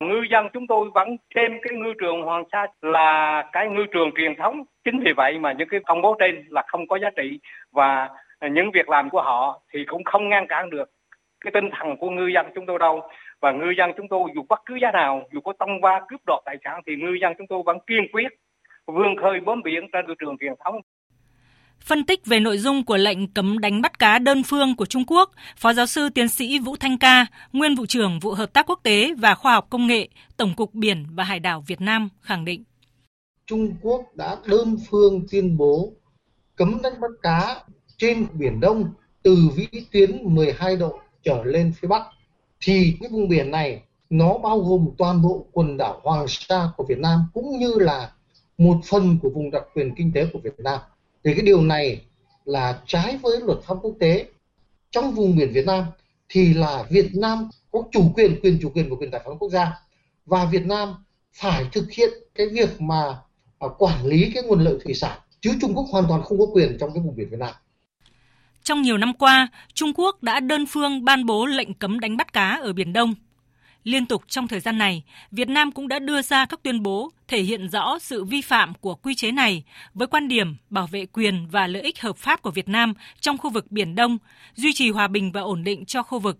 Ngư 0.00 0.22
dân 0.30 0.48
chúng 0.52 0.66
tôi 0.66 0.90
vẫn 0.94 1.16
xem 1.34 1.58
cái 1.62 1.78
ngư 1.78 1.92
trường 2.00 2.22
Hoàng 2.22 2.44
Sa 2.52 2.66
là 2.82 3.42
cái 3.52 3.68
ngư 3.68 3.86
trường 3.92 4.10
truyền 4.16 4.36
thống. 4.36 4.62
Chính 4.84 5.00
vì 5.04 5.12
vậy 5.16 5.38
mà 5.38 5.52
những 5.52 5.68
cái 5.68 5.80
công 5.86 6.02
bố 6.02 6.16
trên 6.20 6.44
là 6.48 6.62
không 6.66 6.88
có 6.88 6.98
giá 6.98 7.10
trị. 7.16 7.40
Và 7.72 8.08
những 8.50 8.70
việc 8.70 8.88
làm 8.88 9.10
của 9.10 9.22
họ 9.22 9.60
thì 9.72 9.84
cũng 9.84 10.04
không 10.04 10.28
ngăn 10.28 10.46
cản 10.46 10.70
được 10.70 10.90
cái 11.40 11.50
tinh 11.54 11.70
thần 11.72 11.96
của 11.96 12.10
ngư 12.10 12.26
dân 12.26 12.46
chúng 12.54 12.66
tôi 12.66 12.78
đâu. 12.78 13.00
Và 13.40 13.52
ngư 13.52 13.70
dân 13.70 13.92
chúng 13.96 14.08
tôi 14.08 14.30
dù 14.34 14.42
bất 14.48 14.60
cứ 14.66 14.74
giá 14.74 14.90
nào, 14.92 15.22
dù 15.32 15.40
có 15.40 15.52
tông 15.58 15.80
va 15.80 16.00
cướp 16.08 16.20
đoạt 16.26 16.40
tài 16.44 16.56
sản 16.64 16.80
thì 16.86 16.96
ngư 16.96 17.12
dân 17.20 17.32
chúng 17.38 17.46
tôi 17.46 17.62
vẫn 17.66 17.78
kiên 17.86 18.06
quyết 18.12 18.28
vươn 18.86 19.16
khơi 19.16 19.40
bám 19.40 19.62
biển 19.62 19.88
trên 19.92 20.06
ngư 20.06 20.14
trường 20.18 20.38
truyền 20.38 20.52
thống. 20.64 20.80
Phân 21.80 22.04
tích 22.04 22.26
về 22.26 22.40
nội 22.40 22.58
dung 22.58 22.84
của 22.84 22.96
lệnh 22.96 23.26
cấm 23.26 23.58
đánh 23.58 23.82
bắt 23.82 23.98
cá 23.98 24.18
đơn 24.18 24.42
phương 24.42 24.76
của 24.76 24.86
Trung 24.86 25.04
Quốc, 25.06 25.30
Phó 25.56 25.72
giáo 25.72 25.86
sư 25.86 26.08
tiến 26.08 26.28
sĩ 26.28 26.58
Vũ 26.58 26.76
Thanh 26.76 26.98
Ca, 26.98 27.26
nguyên 27.52 27.74
vụ 27.74 27.86
trưởng 27.86 28.20
vụ 28.20 28.30
hợp 28.30 28.52
tác 28.52 28.66
quốc 28.66 28.80
tế 28.82 29.14
và 29.18 29.34
khoa 29.34 29.52
học 29.52 29.66
công 29.70 29.86
nghệ, 29.86 30.08
Tổng 30.36 30.54
cục 30.54 30.74
Biển 30.74 31.06
và 31.10 31.24
Hải 31.24 31.40
đảo 31.40 31.64
Việt 31.66 31.80
Nam 31.80 32.08
khẳng 32.20 32.44
định. 32.44 32.64
Trung 33.46 33.76
Quốc 33.82 34.04
đã 34.14 34.36
đơn 34.46 34.76
phương 34.90 35.26
tuyên 35.30 35.56
bố 35.56 35.92
cấm 36.56 36.82
đánh 36.82 37.00
bắt 37.00 37.10
cá 37.22 37.56
trên 37.96 38.26
Biển 38.32 38.60
Đông 38.60 38.84
từ 39.22 39.36
vĩ 39.56 39.66
tuyến 39.92 40.34
12 40.34 40.76
độ 40.76 40.98
trở 41.22 41.44
lên 41.44 41.72
phía 41.80 41.88
Bắc 41.88 42.02
thì 42.60 42.96
cái 43.00 43.10
vùng 43.12 43.28
biển 43.28 43.50
này 43.50 43.82
nó 44.10 44.38
bao 44.38 44.60
gồm 44.60 44.88
toàn 44.98 45.22
bộ 45.22 45.46
quần 45.52 45.76
đảo 45.76 46.00
Hoàng 46.02 46.28
Sa 46.28 46.68
của 46.76 46.84
Việt 46.88 46.98
Nam 46.98 47.20
cũng 47.34 47.58
như 47.58 47.74
là 47.76 48.10
một 48.58 48.76
phần 48.84 49.18
của 49.22 49.30
vùng 49.30 49.50
đặc 49.50 49.62
quyền 49.74 49.94
kinh 49.94 50.12
tế 50.12 50.26
của 50.32 50.38
Việt 50.38 50.58
Nam 50.58 50.80
thì 51.26 51.34
cái 51.34 51.42
điều 51.42 51.62
này 51.62 52.00
là 52.44 52.80
trái 52.86 53.18
với 53.22 53.40
luật 53.40 53.58
pháp 53.62 53.74
quốc 53.82 53.94
tế 54.00 54.26
trong 54.90 55.14
vùng 55.14 55.36
biển 55.36 55.52
Việt 55.52 55.66
Nam 55.66 55.84
thì 56.28 56.54
là 56.54 56.84
Việt 56.90 57.10
Nam 57.14 57.48
có 57.72 57.82
chủ 57.92 58.12
quyền 58.14 58.40
quyền 58.42 58.58
chủ 58.62 58.70
quyền 58.70 58.90
và 58.90 58.96
quyền 59.00 59.10
tài 59.10 59.20
phán 59.24 59.38
quốc 59.38 59.48
gia 59.48 59.72
và 60.26 60.44
Việt 60.44 60.66
Nam 60.66 60.94
phải 61.32 61.64
thực 61.72 61.90
hiện 61.90 62.10
cái 62.34 62.46
việc 62.52 62.80
mà 62.80 63.18
à, 63.58 63.68
quản 63.78 64.06
lý 64.06 64.30
cái 64.34 64.42
nguồn 64.42 64.60
lợi 64.60 64.78
thủy 64.84 64.94
sản 64.94 65.18
chứ 65.40 65.50
Trung 65.60 65.74
Quốc 65.74 65.86
hoàn 65.90 66.04
toàn 66.08 66.22
không 66.22 66.38
có 66.38 66.46
quyền 66.52 66.76
trong 66.80 66.90
cái 66.94 67.02
vùng 67.02 67.16
biển 67.16 67.28
Việt 67.30 67.38
Nam. 67.40 67.54
Trong 68.62 68.82
nhiều 68.82 68.98
năm 68.98 69.12
qua, 69.14 69.48
Trung 69.74 69.92
Quốc 69.94 70.22
đã 70.22 70.40
đơn 70.40 70.66
phương 70.66 71.04
ban 71.04 71.26
bố 71.26 71.46
lệnh 71.46 71.74
cấm 71.74 72.00
đánh 72.00 72.16
bắt 72.16 72.32
cá 72.32 72.58
ở 72.62 72.72
Biển 72.72 72.92
Đông. 72.92 73.14
Liên 73.86 74.06
tục 74.06 74.22
trong 74.28 74.48
thời 74.48 74.60
gian 74.60 74.78
này, 74.78 75.04
Việt 75.30 75.48
Nam 75.48 75.72
cũng 75.72 75.88
đã 75.88 75.98
đưa 75.98 76.22
ra 76.22 76.46
các 76.46 76.62
tuyên 76.62 76.82
bố 76.82 77.10
thể 77.28 77.42
hiện 77.42 77.68
rõ 77.68 77.98
sự 77.98 78.24
vi 78.24 78.40
phạm 78.40 78.74
của 78.74 78.94
quy 78.94 79.14
chế 79.14 79.32
này 79.32 79.64
với 79.94 80.06
quan 80.06 80.28
điểm 80.28 80.56
bảo 80.70 80.86
vệ 80.86 81.06
quyền 81.06 81.48
và 81.50 81.66
lợi 81.66 81.82
ích 81.82 82.00
hợp 82.00 82.16
pháp 82.16 82.42
của 82.42 82.50
Việt 82.50 82.68
Nam 82.68 82.94
trong 83.20 83.38
khu 83.38 83.50
vực 83.50 83.66
Biển 83.70 83.94
Đông, 83.94 84.18
duy 84.54 84.72
trì 84.72 84.90
hòa 84.90 85.08
bình 85.08 85.32
và 85.32 85.40
ổn 85.40 85.64
định 85.64 85.84
cho 85.84 86.02
khu 86.02 86.18
vực. 86.18 86.38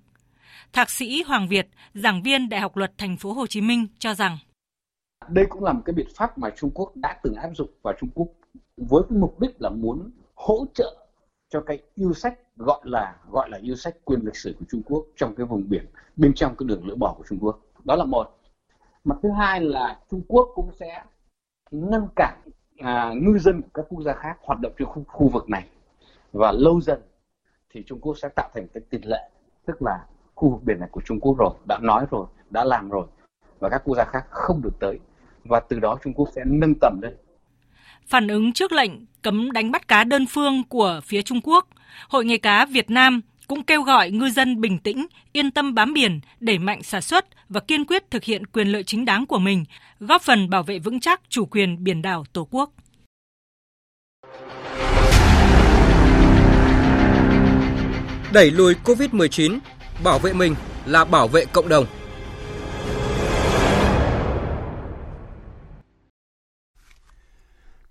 Thạc 0.73 0.91
sĩ 0.91 1.23
Hoàng 1.23 1.49
Việt, 1.49 1.69
giảng 1.95 2.23
viên 2.23 2.49
Đại 2.49 2.61
học 2.61 2.77
Luật 2.77 2.93
Thành 2.99 3.17
phố 3.17 3.33
Hồ 3.33 3.47
Chí 3.47 3.61
Minh 3.61 3.87
cho 3.99 4.15
rằng 4.15 4.39
đây 5.29 5.47
cũng 5.49 5.65
là 5.65 5.73
một 5.73 5.83
cái 5.85 5.95
biện 5.95 6.09
pháp 6.17 6.39
mà 6.39 6.51
Trung 6.57 6.71
Quốc 6.75 6.97
đã 6.97 7.21
từng 7.23 7.35
áp 7.35 7.51
dụng 7.55 7.71
và 7.83 7.95
Trung 8.01 8.11
Quốc 8.15 8.29
với 8.77 9.03
mục 9.09 9.41
đích 9.41 9.57
là 9.59 9.71
muốn 9.71 10.11
hỗ 10.35 10.67
trợ 10.75 11.06
cho 11.49 11.61
cái 11.61 11.83
yêu 11.95 12.13
sách 12.15 12.39
gọi 12.57 12.81
là 12.83 13.17
gọi 13.31 13.51
là 13.51 13.59
yêu 13.59 13.77
sách 13.77 13.95
quyền 14.05 14.21
lịch 14.25 14.37
sử 14.37 14.57
của 14.59 14.65
Trung 14.69 14.83
Quốc 14.83 15.05
trong 15.17 15.35
cái 15.35 15.47
vùng 15.47 15.69
biển 15.69 15.87
bên 16.17 16.35
trong 16.35 16.57
cái 16.57 16.67
đường 16.67 16.87
lưỡi 16.87 16.97
bò 16.97 17.15
của 17.19 17.25
Trung 17.29 17.39
Quốc. 17.41 17.59
Đó 17.85 17.97
là 17.97 18.05
một. 18.05 18.39
Mặt 19.05 19.17
thứ 19.23 19.31
hai 19.31 19.61
là 19.61 20.01
Trung 20.11 20.23
Quốc 20.29 20.49
cũng 20.55 20.71
sẽ 20.81 21.05
ngăn 21.71 22.07
cản 22.17 22.39
à, 22.79 23.13
ngư 23.15 23.39
dân 23.39 23.63
của 23.63 23.69
các 23.75 23.87
quốc 23.89 24.03
gia 24.03 24.15
khác 24.15 24.37
hoạt 24.41 24.61
động 24.61 24.73
trên 24.79 24.89
khu, 24.89 25.05
khu 25.09 25.29
vực 25.29 25.51
này. 25.51 25.69
Và 26.33 26.53
lâu 26.53 26.81
dần 26.81 27.01
thì 27.71 27.83
Trung 27.87 28.01
Quốc 28.01 28.19
sẽ 28.19 28.29
tạo 28.29 28.51
thành 28.55 28.67
cái 28.75 28.83
tiền 28.91 29.03
lệ 29.05 29.31
tức 29.67 29.83
là 29.83 30.07
khu 30.35 30.51
vực 30.51 30.63
biển 30.63 30.81
này 30.81 30.89
của 30.93 31.01
Trung 31.05 31.21
Quốc 31.21 31.37
rồi 31.39 31.51
đã 31.69 31.79
nói 31.83 32.07
rồi 32.11 32.27
đã 32.51 32.65
làm 32.65 32.91
rồi 32.91 33.07
và 33.59 33.69
các 33.69 33.83
quốc 33.85 33.97
gia 33.97 34.05
khác 34.05 34.27
không 34.31 34.63
được 34.63 34.75
tới. 34.81 34.99
Và 35.45 35.61
từ 35.61 35.81
đó 35.81 35.99
Trung 36.03 36.15
Quốc 36.15 36.29
sẽ 36.35 36.43
nâng 36.47 36.75
tầm 36.81 37.01
lên. 37.03 37.17
Phản 38.07 38.29
ứng 38.29 38.53
trước 38.53 38.73
lệnh 38.73 38.91
cấm 39.23 39.53
đánh 39.53 39.71
bắt 39.71 39.89
cá 39.89 40.05
đơn 40.05 40.27
phương 40.27 40.63
của 40.69 41.01
phía 41.05 41.23
Trung 41.23 41.41
Quốc, 41.43 41.69
Hội 42.09 42.25
nghề 42.25 42.39
cá 42.39 42.65
Việt 42.65 42.91
Nam 42.91 43.21
cũng 43.47 43.63
kêu 43.63 43.83
gọi 43.83 44.11
ngư 44.11 44.31
dân 44.31 44.61
bình 44.61 44.79
tĩnh, 44.79 45.07
yên 45.33 45.51
tâm 45.51 45.75
bám 45.75 45.93
biển, 45.93 46.21
đẩy 46.41 46.59
mạnh 46.59 46.83
sản 46.83 47.03
xuất 47.03 47.27
và 47.49 47.61
kiên 47.61 47.85
quyết 47.85 48.11
thực 48.11 48.25
hiện 48.25 48.47
quyền 48.47 48.69
lợi 48.69 48.83
chính 48.85 49.05
đáng 49.05 49.27
của 49.27 49.39
mình, 49.39 49.65
góp 50.01 50.23
phần 50.23 50.51
bảo 50.51 50.63
vệ 50.63 50.79
vững 50.79 51.01
chắc 51.01 51.21
chủ 51.29 51.47
quyền 51.47 51.85
biển 51.85 52.03
đảo 52.03 52.25
Tổ 52.33 52.49
quốc. 52.51 52.71
Đẩy 58.33 58.51
lùi 58.51 58.75
COVID-19, 58.85 59.59
bảo 60.05 60.19
vệ 60.19 60.33
mình 60.33 60.55
là 60.87 61.05
bảo 61.05 61.29
vệ 61.29 61.45
cộng 61.45 61.69
đồng. 61.69 61.87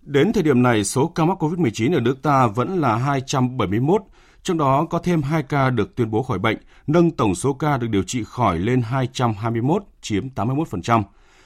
Đến 0.05 0.33
thời 0.33 0.43
điểm 0.43 0.63
này, 0.63 0.83
số 0.83 1.07
ca 1.07 1.25
mắc 1.25 1.43
COVID-19 1.43 1.93
ở 1.93 1.99
nước 1.99 2.21
ta 2.21 2.47
vẫn 2.47 2.81
là 2.81 2.95
271, 2.95 4.01
trong 4.43 4.57
đó 4.57 4.85
có 4.89 4.99
thêm 4.99 5.21
2 5.21 5.43
ca 5.43 5.69
được 5.69 5.95
tuyên 5.95 6.11
bố 6.11 6.23
khỏi 6.23 6.39
bệnh, 6.39 6.57
nâng 6.87 7.11
tổng 7.11 7.35
số 7.35 7.53
ca 7.53 7.77
được 7.77 7.87
điều 7.87 8.03
trị 8.03 8.23
khỏi 8.23 8.59
lên 8.59 8.81
221, 8.81 9.83
chiếm 10.01 10.27
81%. 10.35 11.03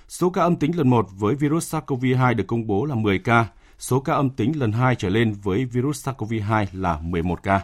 Số 0.07 0.29
ca 0.29 0.41
âm 0.41 0.55
tính 0.55 0.77
lần 0.77 0.89
1 0.89 1.07
với 1.11 1.35
virus 1.35 1.75
SARS-CoV-2 1.75 2.35
được 2.35 2.47
công 2.47 2.67
bố 2.67 2.85
là 2.85 2.95
10 2.95 3.19
ca, 3.19 3.47
số 3.77 3.99
ca 3.99 4.13
âm 4.13 4.29
tính 4.29 4.59
lần 4.59 4.71
2 4.71 4.95
trở 4.95 5.09
lên 5.09 5.33
với 5.43 5.65
virus 5.65 6.07
SARS-CoV-2 6.07 6.65
là 6.73 6.99
11 7.01 7.43
ca. 7.43 7.61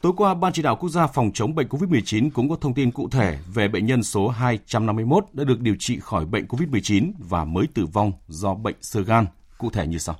Tối 0.00 0.12
qua, 0.16 0.34
Ban 0.34 0.52
chỉ 0.52 0.62
đạo 0.62 0.76
quốc 0.76 0.88
gia 0.88 1.06
phòng 1.06 1.30
chống 1.34 1.54
bệnh 1.54 1.68
COVID-19 1.68 2.30
cũng 2.30 2.48
có 2.48 2.56
thông 2.60 2.74
tin 2.74 2.90
cụ 2.90 3.08
thể 3.08 3.38
về 3.54 3.68
bệnh 3.68 3.86
nhân 3.86 4.02
số 4.02 4.28
251 4.28 5.24
đã 5.32 5.44
được 5.44 5.60
điều 5.60 5.74
trị 5.78 5.98
khỏi 6.00 6.26
bệnh 6.26 6.46
COVID-19 6.46 7.12
và 7.18 7.44
mới 7.44 7.66
tử 7.74 7.86
vong 7.86 8.12
do 8.28 8.54
bệnh 8.54 8.76
sơ 8.80 9.02
gan. 9.02 9.26
Cụ 9.62 9.70
thể 9.70 9.86
như 9.86 9.98
sau. 9.98 10.16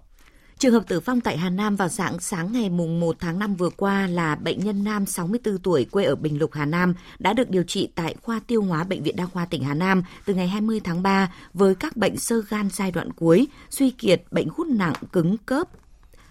Trường 0.59 0.73
hợp 0.73 0.89
tử 0.89 1.01
vong 1.01 1.21
tại 1.21 1.39
Hà 1.39 1.51
Nam 1.51 1.77
vào 1.77 1.89
dạng 1.89 2.21
sáng 2.21 2.53
ngày 2.53 2.71
mùng 2.71 3.01
1 3.01 3.17
tháng 3.21 3.39
5 3.39 3.55
vừa 3.55 3.71
qua 3.71 4.07
là 4.07 4.35
bệnh 4.35 4.65
nhân 4.65 4.85
nam 4.85 5.07
64 5.07 5.59
tuổi 5.59 5.85
quê 5.85 6.05
ở 6.05 6.15
Bình 6.15 6.39
Lục, 6.39 6.51
Hà 6.53 6.65
Nam 6.65 6.95
đã 7.19 7.33
được 7.33 7.51
điều 7.51 7.63
trị 7.63 7.89
tại 7.95 8.15
khoa 8.23 8.41
tiêu 8.47 8.63
hóa 8.63 8.85
Bệnh 8.85 9.03
viện 9.03 9.17
Đa 9.17 9.27
khoa 9.27 9.45
tỉnh 9.45 9.65
Hà 9.65 9.75
Nam 9.75 10.03
từ 10.25 10.35
ngày 10.35 10.49
20 10.49 10.81
tháng 10.85 11.03
3 11.03 11.33
với 11.55 11.75
các 11.75 11.97
bệnh 11.97 12.17
sơ 12.17 12.43
gan 12.49 12.69
giai 12.73 12.91
đoạn 12.91 13.13
cuối, 13.13 13.47
suy 13.71 13.91
kiệt, 13.91 14.23
bệnh 14.31 14.49
hút 14.49 14.67
nặng, 14.67 14.95
cứng 15.13 15.37
khớp, 15.47 15.69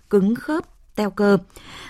cứng 0.10 0.36
khớp, 0.36 0.65
teo 0.96 1.12
cơ. 1.12 1.38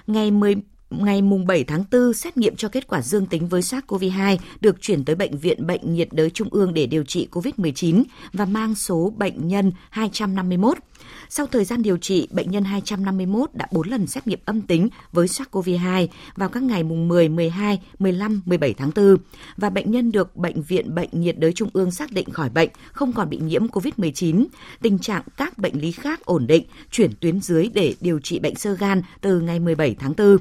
Ngày 0.07 0.31
10 0.31 0.55
ngày 0.91 1.21
mùng 1.21 1.47
7 1.47 1.63
tháng 1.63 1.83
4 1.91 2.13
xét 2.13 2.37
nghiệm 2.37 2.55
cho 2.55 2.69
kết 2.69 2.87
quả 2.87 3.01
dương 3.01 3.25
tính 3.25 3.47
với 3.47 3.61
SARS-CoV-2 3.61 4.37
được 4.61 4.81
chuyển 4.81 5.05
tới 5.05 5.15
Bệnh 5.15 5.37
viện 5.37 5.67
Bệnh 5.67 5.93
nhiệt 5.93 6.07
đới 6.11 6.29
Trung 6.29 6.47
ương 6.51 6.73
để 6.73 6.85
điều 6.85 7.03
trị 7.03 7.27
COVID-19 7.31 8.03
và 8.33 8.45
mang 8.45 8.75
số 8.75 9.13
bệnh 9.17 9.47
nhân 9.47 9.71
251. 9.89 10.77
Sau 11.29 11.47
thời 11.47 11.65
gian 11.65 11.81
điều 11.81 11.97
trị, 11.97 12.27
bệnh 12.31 12.51
nhân 12.51 12.63
251 12.63 13.49
đã 13.53 13.67
4 13.71 13.87
lần 13.87 14.07
xét 14.07 14.27
nghiệm 14.27 14.39
âm 14.45 14.61
tính 14.61 14.89
với 15.11 15.27
SARS-CoV-2 15.27 16.07
vào 16.35 16.49
các 16.49 16.63
ngày 16.63 16.83
mùng 16.83 17.07
10, 17.07 17.29
12, 17.29 17.81
15, 17.99 18.41
17 18.45 18.73
tháng 18.73 18.91
4 18.95 19.17
và 19.57 19.69
bệnh 19.69 19.91
nhân 19.91 20.11
được 20.11 20.35
Bệnh 20.35 20.61
viện 20.61 20.95
Bệnh 20.95 21.09
nhiệt 21.11 21.35
đới 21.39 21.53
Trung 21.53 21.69
ương 21.73 21.91
xác 21.91 22.11
định 22.11 22.29
khỏi 22.29 22.49
bệnh, 22.49 22.69
không 22.91 23.13
còn 23.13 23.29
bị 23.29 23.37
nhiễm 23.37 23.67
COVID-19. 23.67 24.45
Tình 24.81 24.99
trạng 24.99 25.23
các 25.37 25.57
bệnh 25.57 25.81
lý 25.81 25.91
khác 25.91 26.25
ổn 26.25 26.47
định, 26.47 26.63
chuyển 26.91 27.11
tuyến 27.19 27.41
dưới 27.41 27.69
để 27.73 27.95
điều 28.01 28.19
trị 28.19 28.39
bệnh 28.39 28.55
sơ 28.55 28.73
gan 28.73 29.01
từ 29.21 29.39
ngày 29.39 29.59
17 29.59 29.95
tháng 29.99 30.13
4. 30.17 30.37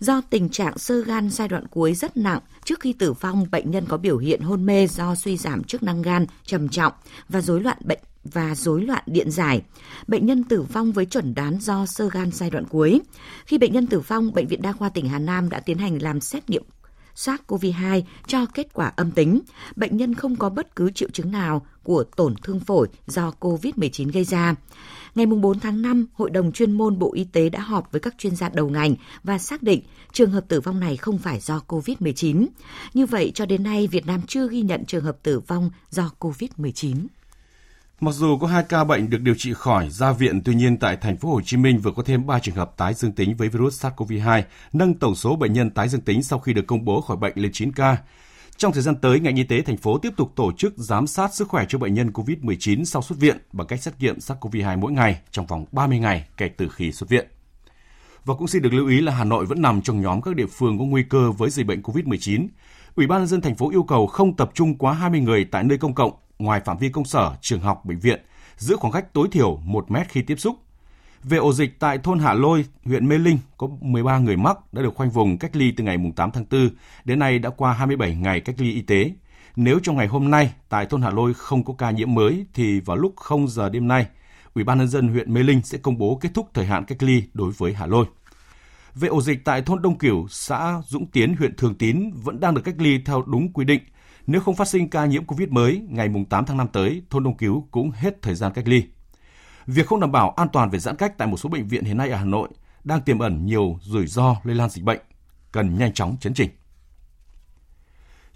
Do 0.00 0.20
tình 0.30 0.48
trạng 0.48 0.78
sơ 0.78 1.00
gan 1.00 1.30
giai 1.30 1.48
đoạn 1.48 1.66
cuối 1.66 1.94
rất 1.94 2.16
nặng, 2.16 2.40
trước 2.64 2.80
khi 2.80 2.92
tử 2.92 3.12
vong, 3.12 3.46
bệnh 3.50 3.70
nhân 3.70 3.84
có 3.88 3.96
biểu 3.96 4.18
hiện 4.18 4.40
hôn 4.40 4.66
mê 4.66 4.86
do 4.86 5.14
suy 5.14 5.36
giảm 5.36 5.64
chức 5.64 5.82
năng 5.82 6.02
gan 6.02 6.26
trầm 6.44 6.68
trọng 6.68 6.92
và 7.28 7.40
rối 7.40 7.60
loạn 7.60 7.78
bệnh 7.84 7.98
và 8.24 8.54
rối 8.54 8.82
loạn 8.82 9.02
điện 9.06 9.30
giải. 9.30 9.62
Bệnh 10.06 10.26
nhân 10.26 10.44
tử 10.44 10.62
vong 10.62 10.92
với 10.92 11.06
chuẩn 11.06 11.34
đoán 11.34 11.58
do 11.60 11.86
sơ 11.86 12.08
gan 12.08 12.30
giai 12.30 12.50
đoạn 12.50 12.64
cuối. 12.64 13.00
Khi 13.46 13.58
bệnh 13.58 13.72
nhân 13.72 13.86
tử 13.86 14.00
vong, 14.00 14.32
Bệnh 14.32 14.46
viện 14.46 14.62
Đa 14.62 14.72
khoa 14.72 14.88
tỉnh 14.88 15.08
Hà 15.08 15.18
Nam 15.18 15.48
đã 15.48 15.60
tiến 15.60 15.78
hành 15.78 16.02
làm 16.02 16.20
xét 16.20 16.50
nghiệm 16.50 16.62
SARS-CoV-2 17.18 18.02
cho 18.26 18.46
kết 18.46 18.72
quả 18.72 18.92
âm 18.96 19.10
tính. 19.10 19.40
Bệnh 19.76 19.96
nhân 19.96 20.14
không 20.14 20.36
có 20.36 20.50
bất 20.50 20.76
cứ 20.76 20.90
triệu 20.90 21.08
chứng 21.12 21.32
nào 21.32 21.66
của 21.82 22.04
tổn 22.16 22.34
thương 22.42 22.60
phổi 22.60 22.88
do 23.06 23.32
COVID-19 23.40 24.12
gây 24.12 24.24
ra. 24.24 24.54
Ngày 25.14 25.26
4 25.26 25.60
tháng 25.60 25.82
5, 25.82 26.06
Hội 26.14 26.30
đồng 26.30 26.52
chuyên 26.52 26.72
môn 26.72 26.98
Bộ 26.98 27.12
Y 27.14 27.24
tế 27.24 27.48
đã 27.48 27.60
họp 27.60 27.92
với 27.92 28.00
các 28.00 28.14
chuyên 28.18 28.36
gia 28.36 28.48
đầu 28.48 28.68
ngành 28.68 28.94
và 29.24 29.38
xác 29.38 29.62
định 29.62 29.82
trường 30.12 30.30
hợp 30.30 30.44
tử 30.48 30.60
vong 30.60 30.80
này 30.80 30.96
không 30.96 31.18
phải 31.18 31.40
do 31.40 31.60
COVID-19. 31.68 32.46
Như 32.94 33.06
vậy, 33.06 33.32
cho 33.34 33.46
đến 33.46 33.62
nay, 33.62 33.86
Việt 33.86 34.06
Nam 34.06 34.20
chưa 34.26 34.48
ghi 34.48 34.62
nhận 34.62 34.84
trường 34.84 35.04
hợp 35.04 35.16
tử 35.22 35.40
vong 35.40 35.70
do 35.90 36.10
COVID-19. 36.18 37.06
Mặc 38.00 38.14
dù 38.14 38.38
có 38.38 38.46
hai 38.46 38.64
ca 38.68 38.84
bệnh 38.84 39.10
được 39.10 39.20
điều 39.20 39.34
trị 39.38 39.52
khỏi 39.54 39.90
ra 39.90 40.12
viện, 40.12 40.40
tuy 40.44 40.54
nhiên 40.54 40.76
tại 40.76 40.96
thành 40.96 41.16
phố 41.16 41.30
Hồ 41.30 41.40
Chí 41.44 41.56
Minh 41.56 41.78
vừa 41.78 41.92
có 41.96 42.02
thêm 42.02 42.26
3 42.26 42.38
trường 42.38 42.54
hợp 42.54 42.76
tái 42.76 42.94
dương 42.94 43.12
tính 43.12 43.36
với 43.36 43.48
virus 43.48 43.84
SARS-CoV-2, 43.84 44.42
nâng 44.72 44.94
tổng 44.94 45.14
số 45.14 45.36
bệnh 45.36 45.52
nhân 45.52 45.70
tái 45.70 45.88
dương 45.88 46.00
tính 46.00 46.22
sau 46.22 46.38
khi 46.38 46.52
được 46.52 46.66
công 46.66 46.84
bố 46.84 47.00
khỏi 47.00 47.16
bệnh 47.16 47.32
lên 47.34 47.50
9 47.54 47.72
ca. 47.72 47.96
Trong 48.58 48.72
thời 48.72 48.82
gian 48.82 48.96
tới, 48.96 49.20
ngành 49.20 49.36
y 49.36 49.42
tế 49.42 49.62
thành 49.62 49.76
phố 49.76 49.98
tiếp 49.98 50.12
tục 50.16 50.32
tổ 50.36 50.52
chức 50.52 50.72
giám 50.76 51.06
sát 51.06 51.34
sức 51.34 51.48
khỏe 51.48 51.64
cho 51.68 51.78
bệnh 51.78 51.94
nhân 51.94 52.10
COVID-19 52.10 52.84
sau 52.84 53.02
xuất 53.02 53.18
viện 53.18 53.38
bằng 53.52 53.66
cách 53.66 53.82
xét 53.82 53.94
nghiệm 54.00 54.18
SARS-CoV-2 54.18 54.78
mỗi 54.78 54.92
ngày 54.92 55.20
trong 55.30 55.46
vòng 55.46 55.64
30 55.72 55.98
ngày 55.98 56.28
kể 56.36 56.48
từ 56.48 56.68
khi 56.68 56.92
xuất 56.92 57.10
viện. 57.10 57.26
Và 58.24 58.34
cũng 58.34 58.48
xin 58.48 58.62
được 58.62 58.72
lưu 58.72 58.88
ý 58.88 59.00
là 59.00 59.12
Hà 59.12 59.24
Nội 59.24 59.46
vẫn 59.46 59.62
nằm 59.62 59.82
trong 59.82 60.00
nhóm 60.00 60.22
các 60.22 60.36
địa 60.36 60.46
phương 60.46 60.78
có 60.78 60.84
nguy 60.84 61.02
cơ 61.02 61.32
với 61.32 61.50
dịch 61.50 61.66
bệnh 61.66 61.82
COVID-19. 61.82 62.48
Ủy 62.94 63.06
ban 63.06 63.20
nhân 63.20 63.26
dân 63.28 63.40
thành 63.40 63.54
phố 63.54 63.70
yêu 63.70 63.82
cầu 63.82 64.06
không 64.06 64.36
tập 64.36 64.50
trung 64.54 64.78
quá 64.78 64.92
20 64.92 65.20
người 65.20 65.44
tại 65.44 65.64
nơi 65.64 65.78
công 65.78 65.94
cộng 65.94 66.12
ngoài 66.38 66.60
phạm 66.64 66.78
vi 66.78 66.88
công 66.88 67.04
sở, 67.04 67.36
trường 67.40 67.60
học, 67.60 67.84
bệnh 67.84 67.98
viện, 67.98 68.20
giữ 68.56 68.76
khoảng 68.76 68.92
cách 68.92 69.12
tối 69.12 69.28
thiểu 69.32 69.56
1 69.56 69.90
mét 69.90 70.08
khi 70.08 70.22
tiếp 70.22 70.36
xúc. 70.40 70.56
Về 71.24 71.38
ổ 71.38 71.52
dịch 71.52 71.80
tại 71.80 71.98
thôn 71.98 72.18
Hạ 72.18 72.32
Lôi, 72.32 72.64
huyện 72.84 73.08
Mê 73.08 73.18
Linh 73.18 73.38
có 73.56 73.68
13 73.80 74.18
người 74.18 74.36
mắc 74.36 74.72
đã 74.72 74.82
được 74.82 74.94
khoanh 74.94 75.10
vùng 75.10 75.38
cách 75.38 75.56
ly 75.56 75.72
từ 75.76 75.84
ngày 75.84 75.96
8 76.16 76.30
tháng 76.30 76.44
4, 76.50 76.70
đến 77.04 77.18
nay 77.18 77.38
đã 77.38 77.50
qua 77.50 77.72
27 77.72 78.14
ngày 78.14 78.40
cách 78.40 78.54
ly 78.58 78.72
y 78.72 78.82
tế. 78.82 79.10
Nếu 79.56 79.78
trong 79.82 79.96
ngày 79.96 80.06
hôm 80.06 80.30
nay 80.30 80.52
tại 80.68 80.86
thôn 80.86 81.02
Hạ 81.02 81.10
Lôi 81.10 81.34
không 81.34 81.64
có 81.64 81.74
ca 81.78 81.90
nhiễm 81.90 82.14
mới 82.14 82.46
thì 82.54 82.80
vào 82.80 82.96
lúc 82.96 83.16
0 83.16 83.48
giờ 83.48 83.68
đêm 83.68 83.88
nay, 83.88 84.06
Ủy 84.54 84.64
ban 84.64 84.78
nhân 84.78 84.88
dân 84.88 85.08
huyện 85.08 85.34
Mê 85.34 85.42
Linh 85.42 85.62
sẽ 85.62 85.78
công 85.78 85.98
bố 85.98 86.18
kết 86.20 86.28
thúc 86.34 86.50
thời 86.54 86.66
hạn 86.66 86.84
cách 86.84 87.02
ly 87.02 87.22
đối 87.34 87.52
với 87.52 87.74
Hạ 87.74 87.86
Lôi. 87.86 88.06
Về 88.94 89.08
ổ 89.08 89.22
dịch 89.22 89.44
tại 89.44 89.62
thôn 89.62 89.82
Đông 89.82 89.98
Cửu, 89.98 90.28
xã 90.28 90.82
Dũng 90.86 91.06
Tiến, 91.06 91.36
huyện 91.36 91.56
Thường 91.56 91.74
Tín 91.74 92.10
vẫn 92.14 92.40
đang 92.40 92.54
được 92.54 92.62
cách 92.64 92.74
ly 92.78 93.00
theo 93.04 93.22
đúng 93.26 93.52
quy 93.52 93.64
định– 93.64 93.80
nếu 94.28 94.40
không 94.40 94.54
phát 94.54 94.68
sinh 94.68 94.90
ca 94.90 95.06
nhiễm 95.06 95.24
COVID 95.24 95.48
mới, 95.48 95.82
ngày 95.88 96.08
8 96.30 96.44
tháng 96.44 96.56
5 96.56 96.68
tới, 96.72 97.02
thôn 97.10 97.24
Đông 97.24 97.36
Cứu 97.36 97.68
cũng 97.70 97.90
hết 97.90 98.22
thời 98.22 98.34
gian 98.34 98.52
cách 98.52 98.68
ly. 98.68 98.82
Việc 99.68 99.86
không 99.86 100.00
đảm 100.00 100.12
bảo 100.12 100.30
an 100.30 100.48
toàn 100.52 100.70
về 100.70 100.78
giãn 100.78 100.96
cách 100.96 101.18
tại 101.18 101.28
một 101.28 101.36
số 101.36 101.48
bệnh 101.48 101.68
viện 101.68 101.84
hiện 101.84 101.96
nay 101.96 102.10
ở 102.10 102.16
Hà 102.16 102.24
Nội 102.24 102.48
đang 102.84 103.00
tiềm 103.00 103.18
ẩn 103.18 103.46
nhiều 103.46 103.78
rủi 103.82 104.06
ro 104.06 104.36
lây 104.44 104.54
lan 104.54 104.70
dịch 104.70 104.84
bệnh, 104.84 105.00
cần 105.52 105.78
nhanh 105.78 105.92
chóng 105.92 106.16
chấn 106.20 106.34
chỉnh. 106.34 106.50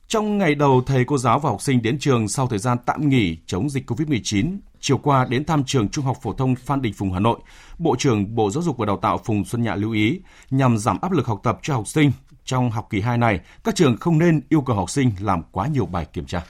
Trong 0.08 0.38
ngày 0.38 0.54
đầu, 0.54 0.82
thầy 0.86 1.04
cô 1.04 1.18
giáo 1.18 1.38
và 1.38 1.50
học 1.50 1.62
sinh 1.62 1.82
đến 1.82 1.98
trường 1.98 2.28
sau 2.28 2.46
thời 2.46 2.58
gian 2.58 2.78
tạm 2.86 3.08
nghỉ 3.08 3.36
chống 3.46 3.70
dịch 3.70 3.90
COVID-19, 3.90 4.58
chiều 4.80 4.98
qua 4.98 5.24
đến 5.24 5.44
thăm 5.44 5.64
trường 5.64 5.88
Trung 5.88 6.04
học 6.04 6.16
phổ 6.22 6.32
thông 6.32 6.54
Phan 6.54 6.82
Đình 6.82 6.92
Phùng 6.92 7.12
Hà 7.12 7.20
Nội, 7.20 7.40
Bộ 7.78 7.96
trưởng 7.98 8.34
Bộ 8.34 8.50
Giáo 8.50 8.62
dục 8.62 8.76
và 8.76 8.86
Đào 8.86 8.96
tạo 8.96 9.18
Phùng 9.18 9.44
Xuân 9.44 9.62
Nhạ 9.62 9.74
lưu 9.74 9.92
ý 9.92 10.20
nhằm 10.50 10.78
giảm 10.78 10.98
áp 11.02 11.12
lực 11.12 11.26
học 11.26 11.40
tập 11.42 11.58
cho 11.62 11.74
học 11.74 11.88
sinh 11.88 12.12
trong 12.44 12.70
học 12.70 12.86
kỳ 12.90 13.00
2 13.00 13.18
này, 13.18 13.40
các 13.64 13.74
trường 13.74 13.96
không 13.96 14.18
nên 14.18 14.40
yêu 14.48 14.60
cầu 14.60 14.76
học 14.76 14.90
sinh 14.90 15.12
làm 15.20 15.42
quá 15.52 15.66
nhiều 15.66 15.86
bài 15.86 16.06
kiểm 16.12 16.26
tra. 16.26 16.44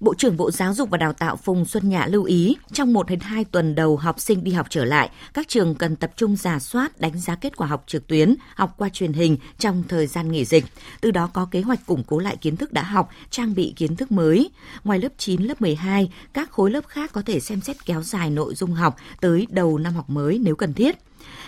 Bộ 0.00 0.14
trưởng 0.14 0.36
Bộ 0.36 0.50
Giáo 0.50 0.74
dục 0.74 0.90
và 0.90 0.98
Đào 0.98 1.12
tạo 1.12 1.36
Phùng 1.36 1.64
Xuân 1.64 1.88
Nhạ 1.88 2.06
lưu 2.06 2.24
ý, 2.24 2.56
trong 2.72 2.92
1 2.92 3.08
đến 3.08 3.20
2 3.20 3.44
tuần 3.44 3.74
đầu 3.74 3.96
học 3.96 4.20
sinh 4.20 4.44
đi 4.44 4.52
học 4.52 4.66
trở 4.70 4.84
lại, 4.84 5.10
các 5.34 5.48
trường 5.48 5.74
cần 5.74 5.96
tập 5.96 6.10
trung 6.16 6.36
giả 6.36 6.58
soát, 6.58 7.00
đánh 7.00 7.20
giá 7.20 7.34
kết 7.34 7.56
quả 7.56 7.66
học 7.66 7.84
trực 7.86 8.06
tuyến, 8.06 8.34
học 8.54 8.74
qua 8.78 8.88
truyền 8.88 9.12
hình 9.12 9.36
trong 9.58 9.82
thời 9.88 10.06
gian 10.06 10.32
nghỉ 10.32 10.44
dịch. 10.44 10.64
Từ 11.00 11.10
đó 11.10 11.30
có 11.32 11.48
kế 11.50 11.60
hoạch 11.60 11.86
củng 11.86 12.04
cố 12.06 12.18
lại 12.18 12.36
kiến 12.36 12.56
thức 12.56 12.72
đã 12.72 12.82
học, 12.82 13.10
trang 13.30 13.54
bị 13.54 13.72
kiến 13.76 13.96
thức 13.96 14.12
mới. 14.12 14.50
Ngoài 14.84 14.98
lớp 14.98 15.12
9, 15.18 15.42
lớp 15.42 15.60
12, 15.60 16.12
các 16.32 16.50
khối 16.50 16.70
lớp 16.70 16.86
khác 16.88 17.12
có 17.12 17.22
thể 17.26 17.40
xem 17.40 17.60
xét 17.60 17.86
kéo 17.86 18.02
dài 18.02 18.30
nội 18.30 18.54
dung 18.54 18.74
học 18.74 18.96
tới 19.20 19.46
đầu 19.50 19.78
năm 19.78 19.94
học 19.94 20.10
mới 20.10 20.38
nếu 20.42 20.56
cần 20.56 20.74
thiết. 20.74 20.96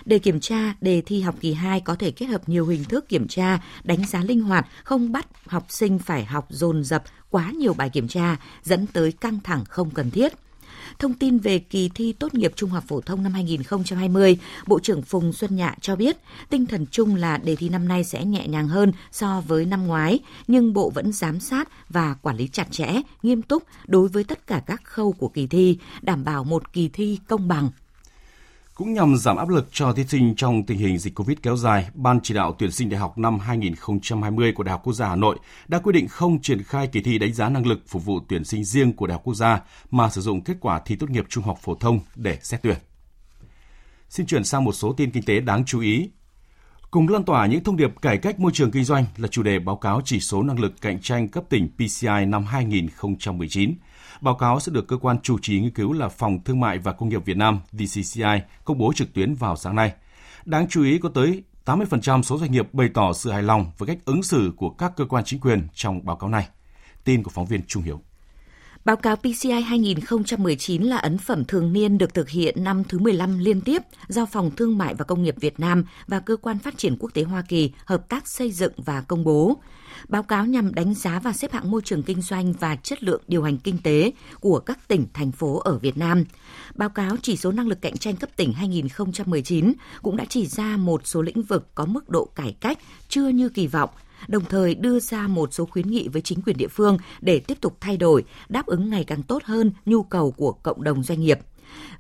Để 0.05 0.19
kiểm 0.19 0.41
tra, 0.41 0.75
đề 0.81 1.03
thi 1.07 1.21
học 1.21 1.35
kỳ 1.41 1.53
2 1.53 1.81
có 1.81 1.95
thể 1.95 2.11
kết 2.11 2.27
hợp 2.27 2.49
nhiều 2.49 2.67
hình 2.67 2.85
thức 2.85 3.09
kiểm 3.09 3.29
tra, 3.29 3.59
đánh 3.85 4.07
giá 4.07 4.23
linh 4.23 4.41
hoạt, 4.41 4.67
không 4.85 5.13
bắt 5.13 5.27
học 5.47 5.67
sinh 5.69 5.99
phải 5.99 6.25
học 6.25 6.47
dồn 6.51 6.85
dập 6.85 7.05
quá 7.31 7.51
nhiều 7.51 7.75
bài 7.75 7.91
kiểm 7.91 8.09
tra, 8.09 8.37
dẫn 8.63 8.87
tới 8.87 9.13
căng 9.13 9.41
thẳng 9.45 9.65
không 9.69 9.91
cần 9.91 10.11
thiết. 10.11 10.33
thông 10.99 11.15
tin 11.15 11.39
về 11.39 11.59
kỳ 11.59 11.91
thi 11.95 12.13
tốt 12.13 12.35
nghiệp 12.35 12.53
trung 12.57 12.71
học 12.71 12.85
phổ 12.89 13.01
thông 13.01 13.23
năm 13.23 13.33
2020, 13.33 14.39
Bộ 14.67 14.81
trưởng 14.81 15.03
Phùng 15.03 15.33
Xuân 15.33 15.57
Nhạ 15.57 15.75
cho 15.81 15.97
biết 15.97 16.17
tinh 16.51 16.67
thần 16.67 16.87
chung 16.91 17.15
là 17.15 17.39
đề 17.39 17.57
thi 17.57 17.69
năm 17.69 17.89
nay 17.89 18.05
sẽ 18.05 18.25
nhẹ 18.25 18.49
nhàng 18.49 18.69
hơn 18.69 18.93
so 19.13 19.43
với 19.47 19.65
năm 19.65 19.87
ngoái, 19.87 20.19
nhưng 20.49 20.73
Bộ 20.73 20.91
vẫn 20.91 21.13
giám 21.13 21.41
sát 21.41 21.69
và 21.89 22.15
quản 22.15 22.37
lý 22.37 22.49
chặt 22.49 22.67
chẽ, 22.71 23.03
nghiêm 23.23 23.43
túc 23.43 23.63
đối 23.87 24.09
với 24.09 24.25
tất 24.25 24.47
cả 24.47 24.63
các 24.67 24.85
khâu 24.85 25.13
của 25.13 25.29
kỳ 25.29 25.47
thi, 25.47 25.79
đảm 26.03 26.25
bảo 26.25 26.45
một 26.45 26.73
kỳ 26.73 26.89
thi 26.89 27.19
công 27.29 27.49
bằng, 27.49 27.71
cũng 28.77 28.95
nhằm 28.95 29.17
giảm 29.17 29.37
áp 29.37 29.49
lực 29.49 29.69
cho 29.73 29.93
thí 29.93 30.05
sinh 30.05 30.35
trong 30.37 30.67
tình 30.67 30.79
hình 30.79 30.99
dịch 30.99 31.15
Covid 31.15 31.39
kéo 31.43 31.57
dài, 31.57 31.89
Ban 31.95 32.21
chỉ 32.23 32.35
đạo 32.35 32.57
tuyển 32.59 32.73
sinh 32.73 32.89
đại 32.91 33.01
học 33.01 33.19
năm 33.19 33.39
2020 33.39 34.53
của 34.53 34.63
Đại 34.63 34.71
học 34.71 34.81
Quốc 34.85 34.93
gia 34.93 35.09
Hà 35.09 35.17
Nội 35.17 35.39
đã 35.69 35.79
quyết 35.79 35.93
định 35.93 36.09
không 36.09 36.43
triển 36.43 36.63
khai 36.63 36.87
kỳ 36.87 37.03
thi 37.03 37.19
đánh 37.19 37.33
giá 37.33 37.49
năng 37.49 37.67
lực 37.67 37.79
phục 37.89 38.05
vụ 38.05 38.21
tuyển 38.29 38.45
sinh 38.45 38.65
riêng 38.65 38.93
của 38.93 39.07
Đại 39.07 39.13
học 39.13 39.23
Quốc 39.25 39.35
gia 39.35 39.63
mà 39.91 40.11
sử 40.11 40.21
dụng 40.21 40.45
kết 40.45 40.57
quả 40.61 40.81
thi 40.85 40.97
tốt 40.97 41.11
nghiệp 41.11 41.27
trung 41.29 41.45
học 41.45 41.59
phổ 41.63 41.75
thông 41.75 42.01
để 42.15 42.39
xét 42.43 42.63
tuyển. 42.63 42.77
Xin 44.09 44.27
chuyển 44.27 44.45
sang 44.45 44.65
một 44.65 44.73
số 44.73 44.93
tin 44.93 45.11
kinh 45.11 45.23
tế 45.23 45.41
đáng 45.41 45.65
chú 45.65 45.81
ý. 45.81 46.11
Cùng 46.91 47.09
lan 47.09 47.25
tỏa 47.25 47.47
những 47.47 47.65
thông 47.65 47.77
điệp 47.77 47.91
cải 48.03 48.19
cách 48.19 48.41
môi 48.41 48.53
trường 48.55 48.71
kinh 48.71 48.85
doanh 48.85 49.05
là 49.17 49.29
chủ 49.29 49.43
đề 49.43 49.59
báo 49.59 49.77
cáo 49.77 50.01
chỉ 50.05 50.21
số 50.21 50.43
năng 50.43 50.61
lực 50.61 50.81
cạnh 50.81 51.01
tranh 51.01 51.29
cấp 51.29 51.45
tỉnh 51.49 51.69
PCI 51.77 52.27
năm 52.27 52.45
2019 52.45 53.75
Báo 54.21 54.35
cáo 54.35 54.61
sẽ 54.61 54.73
được 54.73 54.89
cơ 54.89 54.97
quan 54.97 55.21
chủ 55.23 55.39
trì 55.43 55.61
nghiên 55.61 55.71
cứu 55.71 55.93
là 55.93 56.09
Phòng 56.09 56.45
Thương 56.45 56.61
mại 56.61 56.79
và 56.79 56.93
Công 56.93 57.09
nghiệp 57.09 57.25
Việt 57.25 57.37
Nam 57.37 57.61
VCCI 57.73 58.41
công 58.65 58.79
bố 58.79 58.93
trực 58.93 59.15
tuyến 59.15 59.35
vào 59.35 59.57
sáng 59.57 59.77
nay. 59.77 59.93
Đáng 60.45 60.67
chú 60.69 60.83
ý 60.83 60.99
có 60.99 61.09
tới 61.09 61.43
80% 61.65 62.23
số 62.23 62.39
doanh 62.39 62.53
nghiệp 62.53 62.75
bày 62.75 62.89
tỏ 62.95 63.13
sự 63.13 63.31
hài 63.31 63.43
lòng 63.43 63.73
với 63.79 63.87
cách 63.87 63.99
ứng 64.05 64.23
xử 64.23 64.53
của 64.57 64.71
các 64.71 64.93
cơ 64.97 65.05
quan 65.05 65.25
chính 65.25 65.41
quyền 65.41 65.69
trong 65.75 66.05
báo 66.05 66.17
cáo 66.17 66.31
này. 66.31 66.49
Tin 67.05 67.23
của 67.23 67.31
phóng 67.31 67.47
viên 67.47 67.63
Trung 67.67 67.83
Hiếu. 67.83 68.01
Báo 68.87 68.97
cáo 68.97 69.17
PCI 69.17 69.61
2019 69.61 70.83
là 70.83 70.97
ấn 70.97 71.19
phẩm 71.19 71.45
thường 71.45 71.73
niên 71.73 71.99
được 71.99 72.15
thực 72.15 72.29
hiện 72.29 72.65
năm 72.65 72.85
thứ 72.85 72.99
15 72.99 73.39
liên 73.39 73.61
tiếp 73.61 73.83
do 74.09 74.27
Phòng 74.27 74.51
Thương 74.57 74.79
mại 74.79 74.95
và 74.95 75.05
Công 75.05 75.23
nghiệp 75.23 75.35
Việt 75.41 75.61
Nam 75.61 75.85
và 76.07 76.21
Cơ 76.21 76.37
quan 76.37 76.59
Phát 76.59 76.79
triển 76.79 76.97
Quốc 76.99 77.15
tế 77.15 77.23
Hoa 77.23 77.43
Kỳ 77.49 77.71
hợp 77.85 78.09
tác 78.09 78.29
xây 78.29 78.51
dựng 78.51 78.73
và 78.77 79.01
công 79.01 79.25
bố. 79.25 79.57
Báo 80.09 80.23
cáo 80.23 80.47
nhằm 80.47 80.75
đánh 80.75 80.95
giá 80.95 81.19
và 81.19 81.33
xếp 81.33 81.53
hạng 81.53 81.71
môi 81.71 81.83
trường 81.85 82.03
kinh 82.03 82.23
doanh 82.23 82.53
và 82.53 82.77
chất 82.77 83.03
lượng 83.03 83.23
điều 83.29 83.43
hành 83.43 83.59
kinh 83.59 83.79
tế 83.83 84.13
của 84.41 84.59
các 84.59 84.89
tỉnh, 84.89 85.07
thành 85.15 85.33
phố 85.33 85.59
ở 85.59 85.79
Việt 85.79 85.97
Nam. 85.97 86.25
Báo 86.75 86.89
cáo 86.89 87.17
chỉ 87.23 87.37
số 87.37 87.53
năng 87.53 87.69
lực 87.69 87.83
cạnh 87.83 87.97
tranh 87.97 88.17
cấp 88.17 88.31
tỉnh 88.37 88.53
2019 88.53 89.73
cũng 90.03 90.17
đã 90.17 90.25
chỉ 90.29 90.47
ra 90.47 90.77
một 90.77 91.07
số 91.07 91.23
lĩnh 91.23 91.43
vực 91.43 91.75
có 91.75 91.87
mức 91.87 92.09
độ 92.09 92.25
cải 92.35 92.57
cách 92.61 92.79
chưa 93.09 93.29
như 93.29 93.49
kỳ 93.49 93.67
vọng– 93.67 93.91
đồng 94.29 94.45
thời 94.45 94.75
đưa 94.75 95.01
ra 95.01 95.29
một 95.29 95.53
số 95.53 95.67
khuyến 95.67 95.87
nghị 95.87 96.09
với 96.09 96.23
chính 96.23 96.43
quyền 96.43 96.57
địa 96.57 96.69
phương 96.69 96.99
để 97.21 97.41
tiếp 97.41 97.61
tục 97.61 97.77
thay 97.81 97.97
đổi, 97.97 98.25
đáp 98.49 98.67
ứng 98.67 98.91
ngày 98.91 99.05
càng 99.05 99.23
tốt 99.23 99.43
hơn 99.45 99.73
nhu 99.87 100.03
cầu 100.03 100.31
của 100.31 100.53
cộng 100.53 100.85
đồng 100.85 101.03
doanh 101.03 101.21
nghiệp. 101.21 101.39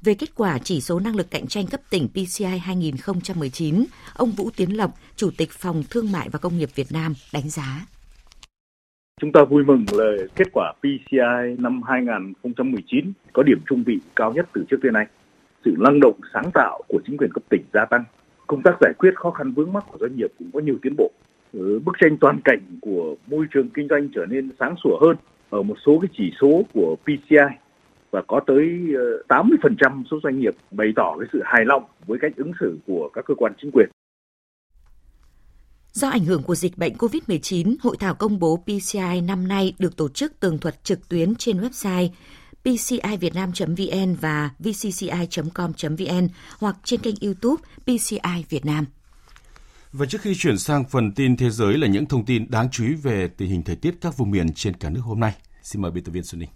Về 0.02 0.14
kết 0.14 0.35
quả 0.35 0.59
chỉ 0.59 0.80
số 0.80 1.00
năng 1.00 1.16
lực 1.16 1.30
cạnh 1.30 1.47
tranh 1.47 1.66
cấp 1.66 1.80
tỉnh 1.90 2.09
PCI 2.09 2.59
2019, 2.59 3.85
ông 4.14 4.30
Vũ 4.30 4.50
Tiến 4.56 4.76
Lộc, 4.76 4.90
Chủ 5.16 5.30
tịch 5.37 5.50
Phòng 5.50 5.83
Thương 5.90 6.12
mại 6.12 6.28
và 6.28 6.38
Công 6.38 6.59
nghiệp 6.59 6.68
Việt 6.75 6.92
Nam 6.92 7.14
đánh 7.33 7.50
giá. 7.50 7.87
Chúng 9.21 9.33
ta 9.33 9.45
vui 9.45 9.64
mừng 9.64 9.85
là 9.92 10.04
kết 10.37 10.49
quả 10.52 10.73
PCI 10.80 11.56
năm 11.59 11.83
2019 11.83 13.12
có 13.33 13.42
điểm 13.42 13.59
trung 13.68 13.83
vị 13.87 13.99
cao 14.16 14.33
nhất 14.33 14.49
từ 14.54 14.64
trước 14.71 14.76
tới 14.83 14.92
nay. 14.92 15.06
Sự 15.64 15.75
năng 15.78 16.00
động 16.00 16.21
sáng 16.35 16.50
tạo 16.54 16.83
của 16.88 17.00
chính 17.06 17.16
quyền 17.16 17.30
cấp 17.33 17.42
tỉnh 17.50 17.62
gia 17.73 17.85
tăng. 17.85 18.04
Công 18.47 18.62
tác 18.62 18.76
giải 18.80 18.92
quyết 18.99 19.11
khó 19.16 19.30
khăn 19.30 19.52
vướng 19.52 19.73
mắc 19.73 19.85
của 19.92 19.99
doanh 20.00 20.16
nghiệp 20.16 20.33
cũng 20.38 20.50
có 20.52 20.61
nhiều 20.61 20.78
tiến 20.83 20.95
bộ. 20.99 21.11
Ờ, 21.59 21.79
bức 21.79 21.93
tranh 22.01 22.17
toàn 22.21 22.41
cảnh 22.45 22.79
của 22.81 23.15
môi 23.27 23.47
trường 23.55 23.69
kinh 23.69 23.89
doanh 23.91 24.09
trở 24.15 24.27
nên 24.29 24.51
sáng 24.61 24.75
sủa 24.85 24.99
hơn 25.01 25.17
ở 25.51 25.63
một 25.63 25.77
số 25.87 25.99
cái 26.03 26.09
chỉ 26.19 26.31
số 26.41 26.63
của 26.75 26.97
PCI 27.05 27.57
và 28.11 28.23
có 28.29 28.41
tới 28.47 28.81
ờ, 29.29 29.37
80% 29.39 30.03
số 30.11 30.17
doanh 30.23 30.39
nghiệp 30.39 30.55
bày 30.71 30.89
tỏ 30.97 31.17
cái 31.19 31.29
sự 31.33 31.41
hài 31.45 31.65
lòng 31.65 31.85
với 32.07 32.19
cách 32.23 32.33
ứng 32.37 32.53
xử 32.61 32.79
của 32.87 33.11
các 33.13 33.25
cơ 33.25 33.35
quan 33.35 33.53
chính 33.63 33.71
quyền. 33.71 33.89
Do 35.93 36.09
ảnh 36.09 36.25
hưởng 36.25 36.43
của 36.43 36.55
dịch 36.55 36.79
bệnh 36.79 36.93
COVID-19, 36.93 37.77
hội 37.83 37.97
thảo 38.01 38.15
công 38.15 38.39
bố 38.39 38.65
PCI 38.65 39.21
năm 39.21 39.49
nay 39.49 39.75
được 39.79 39.97
tổ 39.97 40.09
chức 40.09 40.41
tường 40.41 40.59
thuật 40.59 40.85
trực 40.85 41.09
tuyến 41.09 41.35
trên 41.35 41.61
website 41.61 42.09
pcivietnam.vn 42.65 44.15
và 44.21 44.51
vcci.com.vn 44.59 46.29
hoặc 46.59 46.77
trên 46.85 47.01
kênh 47.01 47.15
YouTube 47.23 47.63
PCI 47.85 48.45
Việt 48.49 48.65
Nam. 48.65 48.85
Và 49.92 50.07
trước 50.07 50.20
khi 50.20 50.35
chuyển 50.35 50.59
sang 50.59 50.85
phần 50.85 51.12
tin 51.12 51.37
thế 51.37 51.51
giới 51.51 51.79
là 51.79 51.87
những 51.87 52.07
thông 52.07 52.25
tin 52.25 52.51
đáng 52.51 52.68
chú 52.70 52.85
ý 52.85 52.94
về 52.94 53.29
tình 53.29 53.51
hình 53.51 53.62
thời 53.62 53.77
tiết 53.77 53.94
các 54.01 54.16
vùng 54.16 54.31
miền 54.31 54.53
trên 54.55 54.75
cả 54.75 54.90
nước 54.90 55.01
hôm 55.01 55.20
nay. 55.20 55.33
Xin 55.62 55.83
mời 55.83 55.90
biên 55.90 56.05
tập 56.05 56.12
viên 56.12 56.25
Xuân 56.25 56.40
Ninh. 56.40 56.49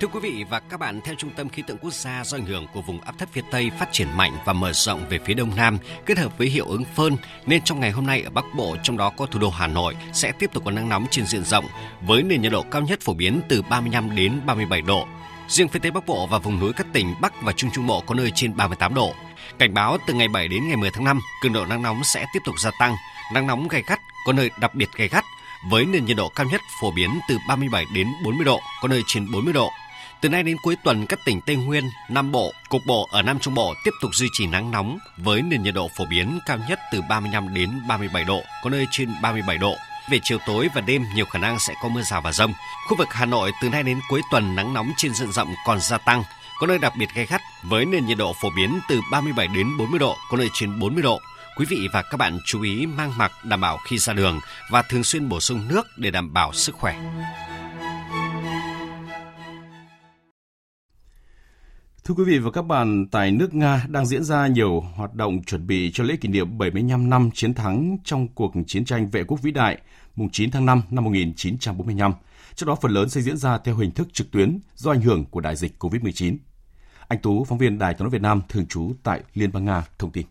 Thưa 0.00 0.08
quý 0.08 0.20
vị 0.22 0.44
và 0.50 0.60
các 0.60 0.80
bạn, 0.80 1.00
theo 1.04 1.14
Trung 1.18 1.30
tâm 1.36 1.48
Khí 1.48 1.62
tượng 1.66 1.78
Quốc 1.78 1.92
gia 1.92 2.24
do 2.24 2.38
ảnh 2.38 2.46
hưởng 2.46 2.66
của 2.74 2.82
vùng 2.82 3.00
áp 3.00 3.18
thấp 3.18 3.28
phía 3.32 3.42
Tây 3.50 3.70
phát 3.78 3.88
triển 3.92 4.08
mạnh 4.16 4.32
và 4.44 4.52
mở 4.52 4.72
rộng 4.72 5.04
về 5.08 5.18
phía 5.24 5.34
Đông 5.34 5.56
Nam 5.56 5.78
kết 6.06 6.18
hợp 6.18 6.38
với 6.38 6.48
hiệu 6.48 6.66
ứng 6.66 6.84
phơn 6.96 7.16
nên 7.46 7.62
trong 7.64 7.80
ngày 7.80 7.90
hôm 7.90 8.06
nay 8.06 8.22
ở 8.22 8.30
Bắc 8.30 8.44
Bộ, 8.56 8.76
trong 8.82 8.96
đó 8.96 9.10
có 9.16 9.26
thủ 9.26 9.38
đô 9.40 9.50
Hà 9.50 9.66
Nội 9.66 9.96
sẽ 10.12 10.32
tiếp 10.32 10.50
tục 10.52 10.64
có 10.64 10.70
nắng 10.70 10.88
nóng 10.88 11.06
trên 11.10 11.26
diện 11.26 11.44
rộng 11.44 11.64
với 12.06 12.22
nền 12.22 12.42
nhiệt 12.42 12.52
độ 12.52 12.64
cao 12.70 12.82
nhất 12.82 13.00
phổ 13.00 13.14
biến 13.14 13.40
từ 13.48 13.62
35 13.62 14.16
đến 14.16 14.40
37 14.46 14.82
độ. 14.82 15.06
Riêng 15.48 15.68
phía 15.68 15.80
Tây 15.82 15.90
Bắc 15.90 16.06
Bộ 16.06 16.26
và 16.26 16.38
vùng 16.38 16.60
núi 16.60 16.72
các 16.72 16.86
tỉnh 16.92 17.14
Bắc 17.20 17.42
và 17.42 17.52
Trung 17.52 17.70
Trung 17.74 17.86
Bộ 17.86 18.00
có 18.06 18.14
nơi 18.14 18.32
trên 18.34 18.56
38 18.56 18.94
độ. 18.94 19.14
Cảnh 19.60 19.74
báo 19.74 19.98
từ 20.06 20.14
ngày 20.14 20.28
7 20.28 20.48
đến 20.48 20.68
ngày 20.68 20.76
10 20.76 20.90
tháng 20.90 21.04
5, 21.04 21.20
cường 21.42 21.52
độ 21.52 21.66
nắng 21.66 21.82
nóng 21.82 22.04
sẽ 22.04 22.26
tiếp 22.32 22.40
tục 22.44 22.60
gia 22.60 22.70
tăng, 22.78 22.96
nắng 23.32 23.46
nóng 23.46 23.68
gay 23.68 23.82
gắt, 23.86 24.00
có 24.26 24.32
nơi 24.32 24.50
đặc 24.60 24.74
biệt 24.74 24.88
gay 24.96 25.08
gắt, 25.08 25.24
với 25.70 25.84
nền 25.84 26.04
nhiệt 26.04 26.16
độ 26.16 26.28
cao 26.28 26.46
nhất 26.46 26.60
phổ 26.80 26.90
biến 26.90 27.20
từ 27.28 27.38
37 27.48 27.84
đến 27.94 28.08
40 28.24 28.44
độ, 28.44 28.60
có 28.82 28.88
nơi 28.88 29.02
trên 29.06 29.30
40 29.30 29.52
độ. 29.52 29.70
Từ 30.20 30.28
nay 30.28 30.42
đến 30.42 30.56
cuối 30.62 30.76
tuần, 30.84 31.06
các 31.06 31.18
tỉnh 31.24 31.40
Tây 31.40 31.56
Nguyên, 31.56 31.90
Nam 32.08 32.32
Bộ, 32.32 32.52
cục 32.68 32.82
bộ 32.86 33.08
ở 33.10 33.22
Nam 33.22 33.38
Trung 33.38 33.54
Bộ 33.54 33.74
tiếp 33.84 33.90
tục 34.00 34.14
duy 34.14 34.28
trì 34.32 34.46
nắng 34.46 34.70
nóng 34.70 34.98
với 35.16 35.42
nền 35.42 35.62
nhiệt 35.62 35.74
độ 35.74 35.90
phổ 35.96 36.04
biến 36.10 36.38
cao 36.46 36.58
nhất 36.68 36.78
từ 36.92 37.02
35 37.08 37.54
đến 37.54 37.80
37 37.88 38.24
độ, 38.24 38.42
có 38.64 38.70
nơi 38.70 38.86
trên 38.90 39.14
37 39.22 39.58
độ. 39.58 39.74
Về 40.10 40.18
chiều 40.22 40.38
tối 40.46 40.68
và 40.74 40.80
đêm 40.80 41.04
nhiều 41.14 41.24
khả 41.24 41.38
năng 41.38 41.58
sẽ 41.58 41.74
có 41.82 41.88
mưa 41.88 42.02
rào 42.02 42.20
và 42.20 42.32
rông. 42.32 42.52
Khu 42.88 42.96
vực 42.96 43.08
Hà 43.10 43.26
Nội 43.26 43.52
từ 43.62 43.68
nay 43.68 43.82
đến 43.82 44.00
cuối 44.08 44.22
tuần 44.30 44.56
nắng 44.56 44.74
nóng 44.74 44.92
trên 44.96 45.14
diện 45.14 45.32
rộng 45.32 45.54
còn 45.66 45.80
gia 45.80 45.98
tăng, 45.98 46.24
có 46.60 46.66
nơi 46.66 46.78
đặc 46.78 46.92
biệt 46.98 47.08
gay 47.14 47.26
gắt 47.26 47.40
với 47.62 47.84
nền 47.84 48.06
nhiệt 48.06 48.18
độ 48.18 48.32
phổ 48.42 48.48
biến 48.56 48.80
từ 48.88 49.00
37 49.10 49.48
đến 49.54 49.66
40 49.78 49.98
độ, 49.98 50.16
có 50.30 50.36
nơi 50.36 50.48
trên 50.52 50.78
40 50.78 51.02
độ. 51.02 51.18
Quý 51.56 51.66
vị 51.68 51.88
và 51.92 52.02
các 52.02 52.16
bạn 52.16 52.38
chú 52.44 52.62
ý 52.62 52.86
mang 52.86 53.18
mặc 53.18 53.32
đảm 53.44 53.60
bảo 53.60 53.78
khi 53.84 53.98
ra 53.98 54.12
đường 54.12 54.40
và 54.70 54.82
thường 54.82 55.04
xuyên 55.04 55.28
bổ 55.28 55.40
sung 55.40 55.68
nước 55.68 55.86
để 55.96 56.10
đảm 56.10 56.32
bảo 56.32 56.52
sức 56.52 56.74
khỏe. 56.74 57.00
Thưa 62.04 62.14
quý 62.14 62.24
vị 62.24 62.38
và 62.38 62.50
các 62.50 62.62
bạn, 62.62 63.06
tại 63.10 63.30
nước 63.30 63.54
Nga 63.54 63.84
đang 63.88 64.06
diễn 64.06 64.24
ra 64.24 64.46
nhiều 64.46 64.80
hoạt 64.80 65.14
động 65.14 65.44
chuẩn 65.44 65.66
bị 65.66 65.90
cho 65.94 66.04
lễ 66.04 66.16
kỷ 66.16 66.28
niệm 66.28 66.58
75 66.58 67.10
năm 67.10 67.30
chiến 67.34 67.54
thắng 67.54 67.96
trong 68.04 68.28
cuộc 68.28 68.52
chiến 68.66 68.84
tranh 68.84 69.10
vệ 69.10 69.24
quốc 69.24 69.42
vĩ 69.42 69.50
đại 69.50 69.78
mùng 70.16 70.30
9 70.30 70.50
tháng 70.50 70.66
5 70.66 70.82
năm 70.90 71.04
1945. 71.04 72.12
Trước 72.54 72.66
đó 72.66 72.76
phần 72.82 72.92
lớn 72.92 73.08
sẽ 73.08 73.20
diễn 73.20 73.36
ra 73.36 73.58
theo 73.58 73.76
hình 73.76 73.90
thức 73.90 74.08
trực 74.12 74.30
tuyến 74.30 74.58
do 74.74 74.90
ảnh 74.90 75.00
hưởng 75.00 75.24
của 75.24 75.40
đại 75.40 75.56
dịch 75.56 75.72
COVID-19. 75.78 76.36
Anh 77.10 77.18
Tú, 77.18 77.44
phóng 77.44 77.58
viên 77.58 77.78
Đài 77.78 77.94
tiếng 77.94 78.04
nói 78.04 78.10
Việt 78.10 78.22
Nam 78.22 78.42
thường 78.48 78.66
trú 78.66 78.92
tại 79.02 79.20
Liên 79.34 79.52
bang 79.52 79.64
Nga 79.64 79.84
thông 79.98 80.10
tin. 80.10 80.26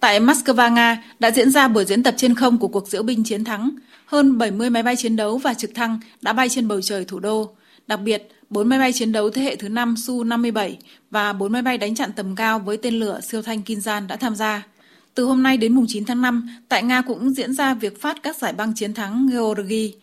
Tại 0.00 0.20
Moscow, 0.20 0.72
Nga 0.72 1.04
đã 1.18 1.30
diễn 1.30 1.50
ra 1.50 1.68
buổi 1.68 1.84
diễn 1.84 2.02
tập 2.02 2.14
trên 2.16 2.34
không 2.34 2.58
của 2.58 2.68
cuộc 2.68 2.88
diễu 2.88 3.02
binh 3.02 3.24
chiến 3.24 3.44
thắng. 3.44 3.70
Hơn 4.06 4.38
70 4.38 4.70
máy 4.70 4.82
bay 4.82 4.96
chiến 4.96 5.16
đấu 5.16 5.38
và 5.38 5.54
trực 5.54 5.70
thăng 5.74 6.00
đã 6.20 6.32
bay 6.32 6.48
trên 6.48 6.68
bầu 6.68 6.80
trời 6.80 7.04
thủ 7.04 7.18
đô. 7.18 7.50
Đặc 7.86 8.00
biệt, 8.00 8.28
4 8.50 8.68
máy 8.68 8.78
bay 8.78 8.92
chiến 8.92 9.12
đấu 9.12 9.30
thế 9.30 9.42
hệ 9.42 9.56
thứ 9.56 9.68
5 9.68 9.94
Su-57 9.94 10.74
và 11.10 11.32
4 11.32 11.52
máy 11.52 11.62
bay 11.62 11.78
đánh 11.78 11.94
chặn 11.94 12.10
tầm 12.16 12.36
cao 12.36 12.58
với 12.58 12.76
tên 12.76 12.94
lửa 12.94 13.20
siêu 13.22 13.42
thanh 13.42 13.60
Kinzhan 13.66 14.06
đã 14.06 14.16
tham 14.16 14.34
gia. 14.34 14.66
Từ 15.14 15.24
hôm 15.24 15.42
nay 15.42 15.56
đến 15.56 15.74
mùng 15.74 15.86
9 15.88 16.04
tháng 16.04 16.22
5, 16.22 16.48
tại 16.68 16.82
Nga 16.82 17.02
cũng 17.02 17.30
diễn 17.30 17.54
ra 17.54 17.74
việc 17.74 18.00
phát 18.00 18.22
các 18.22 18.36
giải 18.36 18.52
băng 18.52 18.74
chiến 18.74 18.94
thắng 18.94 19.28
Georgi. 19.32 19.94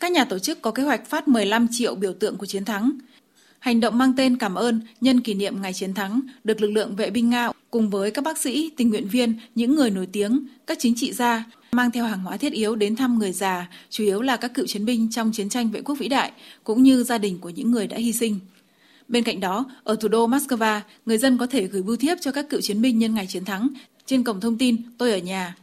Các 0.00 0.12
nhà 0.12 0.24
tổ 0.24 0.38
chức 0.38 0.62
có 0.62 0.70
kế 0.70 0.82
hoạch 0.82 1.06
phát 1.06 1.28
15 1.28 1.66
triệu 1.70 1.94
biểu 1.94 2.12
tượng 2.12 2.36
của 2.36 2.46
chiến 2.46 2.64
thắng. 2.64 2.92
Hành 3.60 3.80
động 3.80 3.98
mang 3.98 4.12
tên 4.16 4.36
cảm 4.36 4.54
ơn 4.54 4.80
nhân 5.00 5.20
kỷ 5.20 5.34
niệm 5.34 5.62
ngày 5.62 5.72
chiến 5.72 5.94
thắng 5.94 6.20
được 6.44 6.60
lực 6.60 6.70
lượng 6.70 6.96
vệ 6.96 7.10
binh 7.10 7.30
Nga 7.30 7.48
cùng 7.70 7.90
với 7.90 8.10
các 8.10 8.24
bác 8.24 8.38
sĩ, 8.38 8.70
tình 8.76 8.90
nguyện 8.90 9.08
viên, 9.08 9.34
những 9.54 9.74
người 9.74 9.90
nổi 9.90 10.08
tiếng, 10.12 10.46
các 10.66 10.78
chính 10.80 10.94
trị 10.96 11.12
gia 11.12 11.44
mang 11.72 11.90
theo 11.90 12.04
hàng 12.04 12.22
hóa 12.22 12.36
thiết 12.36 12.52
yếu 12.52 12.76
đến 12.76 12.96
thăm 12.96 13.18
người 13.18 13.32
già, 13.32 13.68
chủ 13.90 14.04
yếu 14.04 14.22
là 14.22 14.36
các 14.36 14.54
cựu 14.54 14.66
chiến 14.66 14.84
binh 14.84 15.10
trong 15.10 15.32
chiến 15.32 15.48
tranh 15.48 15.70
vệ 15.70 15.80
quốc 15.82 15.98
vĩ 15.98 16.08
đại, 16.08 16.32
cũng 16.64 16.82
như 16.82 17.02
gia 17.02 17.18
đình 17.18 17.38
của 17.38 17.50
những 17.50 17.70
người 17.70 17.86
đã 17.86 17.96
hy 17.96 18.12
sinh. 18.12 18.38
Bên 19.08 19.24
cạnh 19.24 19.40
đó, 19.40 19.64
ở 19.84 19.96
thủ 19.96 20.08
đô 20.08 20.28
Moscow, 20.28 20.80
người 21.06 21.18
dân 21.18 21.38
có 21.38 21.46
thể 21.46 21.66
gửi 21.66 21.82
bưu 21.82 21.96
thiếp 21.96 22.18
cho 22.20 22.32
các 22.32 22.48
cựu 22.48 22.60
chiến 22.60 22.82
binh 22.82 22.98
nhân 22.98 23.14
ngày 23.14 23.26
chiến 23.26 23.44
thắng 23.44 23.68
trên 24.06 24.24
cổng 24.24 24.40
thông 24.40 24.58
tin 24.58 24.76
Tôi 24.98 25.12
ở 25.12 25.18
nhà. 25.18 25.54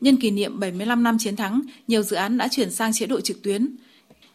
Nhân 0.00 0.16
kỷ 0.16 0.30
niệm 0.30 0.60
75 0.60 1.02
năm 1.02 1.18
chiến 1.18 1.36
thắng, 1.36 1.62
nhiều 1.88 2.02
dự 2.02 2.16
án 2.16 2.38
đã 2.38 2.48
chuyển 2.48 2.70
sang 2.70 2.92
chế 2.92 3.06
độ 3.06 3.20
trực 3.20 3.42
tuyến. 3.42 3.68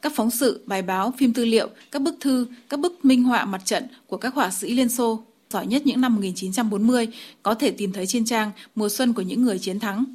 Các 0.02 0.12
phóng 0.16 0.32
sự, 0.32 0.64
bài 0.66 0.82
báo, 0.82 1.14
phim 1.18 1.34
tư 1.34 1.46
liệu, 1.46 1.70
các 1.92 2.02
bức 2.02 2.16
thư, 2.20 2.48
các 2.70 2.80
bức 2.80 3.06
minh 3.06 3.24
họa 3.24 3.46
mặt 3.46 3.62
trận 3.66 3.84
của 4.08 4.18
các 4.18 4.34
họa 4.34 4.52
sĩ 4.52 4.74
Liên 4.74 4.90
Xô 4.90 5.24
giỏi 5.50 5.68
nhất 5.68 5.82
những 5.86 6.02
năm 6.02 6.16
1940 6.16 7.08
có 7.44 7.54
thể 7.54 7.72
tìm 7.72 7.94
thấy 7.94 8.06
trên 8.08 8.26
trang 8.26 8.52
Mùa 8.76 8.90
xuân 8.90 9.14
của 9.14 9.22
những 9.22 9.44
người 9.44 9.60
chiến 9.60 9.80
thắng– 9.80 10.06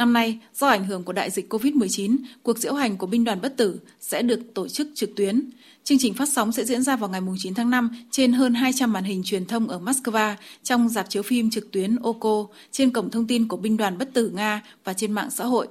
Năm 0.00 0.12
nay, 0.12 0.38
do 0.54 0.66
ảnh 0.66 0.84
hưởng 0.84 1.04
của 1.04 1.12
đại 1.12 1.30
dịch 1.30 1.52
COVID-19, 1.52 2.16
cuộc 2.42 2.58
diễu 2.58 2.74
hành 2.74 2.96
của 2.96 3.06
binh 3.06 3.24
đoàn 3.24 3.40
bất 3.40 3.56
tử 3.56 3.80
sẽ 4.00 4.22
được 4.22 4.40
tổ 4.54 4.68
chức 4.68 4.88
trực 4.94 5.16
tuyến. 5.16 5.50
Chương 5.84 5.98
trình 5.98 6.14
phát 6.14 6.28
sóng 6.28 6.52
sẽ 6.52 6.64
diễn 6.64 6.82
ra 6.82 6.96
vào 6.96 7.10
ngày 7.10 7.20
9 7.38 7.54
tháng 7.54 7.70
5 7.70 7.90
trên 8.10 8.32
hơn 8.32 8.54
200 8.54 8.92
màn 8.92 9.04
hình 9.04 9.22
truyền 9.24 9.46
thông 9.46 9.68
ở 9.68 9.78
Moscow, 9.78 10.34
trong 10.62 10.88
dạp 10.88 11.10
chiếu 11.10 11.22
phim 11.22 11.50
trực 11.50 11.70
tuyến 11.70 11.96
oco 11.96 12.46
trên 12.70 12.90
cổng 12.90 13.10
thông 13.10 13.26
tin 13.26 13.48
của 13.48 13.56
binh 13.56 13.76
đoàn 13.76 13.98
bất 13.98 14.12
tử 14.12 14.30
Nga 14.34 14.62
và 14.84 14.92
trên 14.92 15.12
mạng 15.12 15.30
xã 15.30 15.44
hội. 15.44 15.68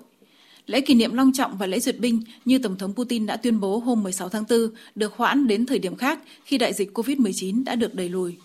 Lễ 0.69 0.81
kỷ 0.81 0.93
niệm 0.93 1.13
long 1.13 1.31
trọng 1.33 1.57
và 1.57 1.65
lễ 1.65 1.79
duyệt 1.79 1.99
binh 1.99 2.21
như 2.45 2.59
Tổng 2.59 2.77
thống 2.77 2.93
Putin 2.93 3.25
đã 3.25 3.37
tuyên 3.37 3.59
bố 3.59 3.77
hôm 3.79 4.03
16 4.03 4.29
tháng 4.29 4.43
4 4.49 4.59
được 4.95 5.13
hoãn 5.15 5.47
đến 5.47 5.65
thời 5.65 5.79
điểm 5.79 5.95
khác 5.95 6.19
khi 6.45 6.57
đại 6.57 6.73
dịch 6.73 6.97
COVID-19 6.97 7.63
đã 7.63 7.75
được 7.75 7.95
đẩy 7.95 8.09
lùi. 8.09 8.37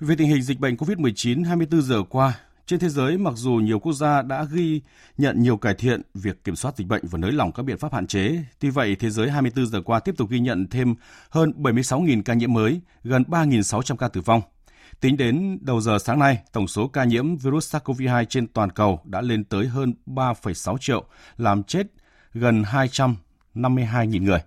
Về 0.00 0.14
tình 0.18 0.28
hình 0.28 0.42
dịch 0.42 0.60
bệnh 0.60 0.74
COVID-19 0.74 1.44
24 1.44 1.82
giờ 1.82 2.02
qua, 2.08 2.40
trên 2.66 2.80
thế 2.80 2.88
giới, 2.88 3.18
mặc 3.18 3.34
dù 3.36 3.52
nhiều 3.52 3.78
quốc 3.78 3.92
gia 3.92 4.22
đã 4.22 4.46
ghi 4.52 4.80
nhận 5.18 5.42
nhiều 5.42 5.56
cải 5.56 5.74
thiện 5.74 6.02
việc 6.14 6.44
kiểm 6.44 6.56
soát 6.56 6.76
dịch 6.76 6.86
bệnh 6.86 7.02
và 7.10 7.18
nới 7.18 7.32
lỏng 7.32 7.52
các 7.52 7.62
biện 7.62 7.78
pháp 7.78 7.92
hạn 7.92 8.06
chế, 8.06 8.38
tuy 8.58 8.70
vậy 8.70 8.96
thế 8.96 9.10
giới 9.10 9.30
24 9.30 9.66
giờ 9.66 9.82
qua 9.84 10.00
tiếp 10.00 10.14
tục 10.16 10.30
ghi 10.30 10.40
nhận 10.40 10.66
thêm 10.70 10.94
hơn 11.30 11.52
76.000 11.56 12.22
ca 12.22 12.34
nhiễm 12.34 12.52
mới, 12.52 12.80
gần 13.04 13.24
3.600 13.28 13.96
ca 13.96 14.08
tử 14.08 14.20
vong. 14.20 14.42
Tính 15.00 15.16
đến 15.16 15.58
đầu 15.60 15.80
giờ 15.80 15.98
sáng 15.98 16.18
nay, 16.18 16.38
tổng 16.52 16.68
số 16.68 16.88
ca 16.88 17.04
nhiễm 17.04 17.36
virus 17.36 17.74
SARS-CoV-2 17.74 18.24
trên 18.24 18.46
toàn 18.46 18.70
cầu 18.70 19.00
đã 19.04 19.20
lên 19.20 19.44
tới 19.44 19.66
hơn 19.66 19.94
3,6 20.06 20.78
triệu, 20.78 21.04
làm 21.36 21.62
chết 21.62 21.86
gần 22.34 22.62
252.000 22.62 24.22
người. 24.22 24.40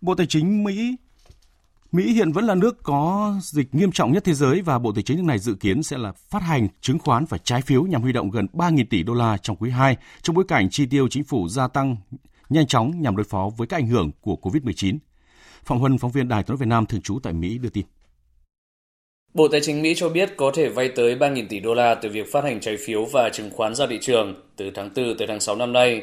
Bộ 0.00 0.14
Tài 0.14 0.26
chính 0.26 0.64
Mỹ 0.64 0.96
Mỹ 1.92 2.12
hiện 2.12 2.32
vẫn 2.32 2.44
là 2.44 2.54
nước 2.54 2.82
có 2.82 3.34
dịch 3.42 3.74
nghiêm 3.74 3.92
trọng 3.92 4.12
nhất 4.12 4.24
thế 4.24 4.34
giới 4.34 4.62
và 4.62 4.78
Bộ 4.78 4.92
Tài 4.92 5.02
chính 5.02 5.16
nước 5.16 5.24
này 5.26 5.38
dự 5.38 5.54
kiến 5.54 5.82
sẽ 5.82 5.98
là 5.98 6.12
phát 6.12 6.42
hành 6.42 6.68
chứng 6.80 6.98
khoán 6.98 7.24
và 7.24 7.38
trái 7.38 7.62
phiếu 7.62 7.82
nhằm 7.82 8.02
huy 8.02 8.12
động 8.12 8.30
gần 8.30 8.46
3.000 8.52 8.84
tỷ 8.90 9.02
đô 9.02 9.14
la 9.14 9.38
trong 9.38 9.56
quý 9.56 9.70
2 9.70 9.96
trong 10.22 10.36
bối 10.36 10.44
cảnh 10.48 10.70
chi 10.70 10.86
tiêu 10.86 11.08
chính 11.08 11.24
phủ 11.24 11.48
gia 11.48 11.68
tăng 11.68 11.96
nhanh 12.48 12.66
chóng 12.66 13.02
nhằm 13.02 13.16
đối 13.16 13.24
phó 13.24 13.50
với 13.56 13.66
các 13.66 13.76
ảnh 13.76 13.86
hưởng 13.86 14.10
của 14.20 14.36
COVID-19. 14.42 14.98
Phạm 15.64 15.78
Huân, 15.78 15.98
phóng 15.98 16.10
viên 16.10 16.28
Đài 16.28 16.42
tiếng 16.42 16.56
Việt 16.56 16.68
Nam 16.68 16.86
thường 16.86 17.00
trú 17.00 17.18
tại 17.22 17.32
Mỹ 17.32 17.58
đưa 17.58 17.68
tin. 17.68 17.86
Bộ 19.36 19.48
Tài 19.48 19.60
chính 19.60 19.82
Mỹ 19.82 19.94
cho 19.96 20.08
biết 20.08 20.36
có 20.36 20.50
thể 20.54 20.68
vay 20.68 20.88
tới 20.88 21.14
3.000 21.14 21.46
tỷ 21.48 21.60
đô 21.60 21.74
la 21.74 21.94
từ 21.94 22.08
việc 22.08 22.32
phát 22.32 22.44
hành 22.44 22.60
trái 22.60 22.76
phiếu 22.76 23.04
và 23.04 23.28
chứng 23.28 23.50
khoán 23.50 23.74
ra 23.74 23.86
thị 23.86 23.98
trường 24.00 24.34
từ 24.56 24.70
tháng 24.74 24.90
4 24.96 25.16
tới 25.18 25.26
tháng 25.26 25.40
6 25.40 25.56
năm 25.56 25.72
nay. 25.72 26.02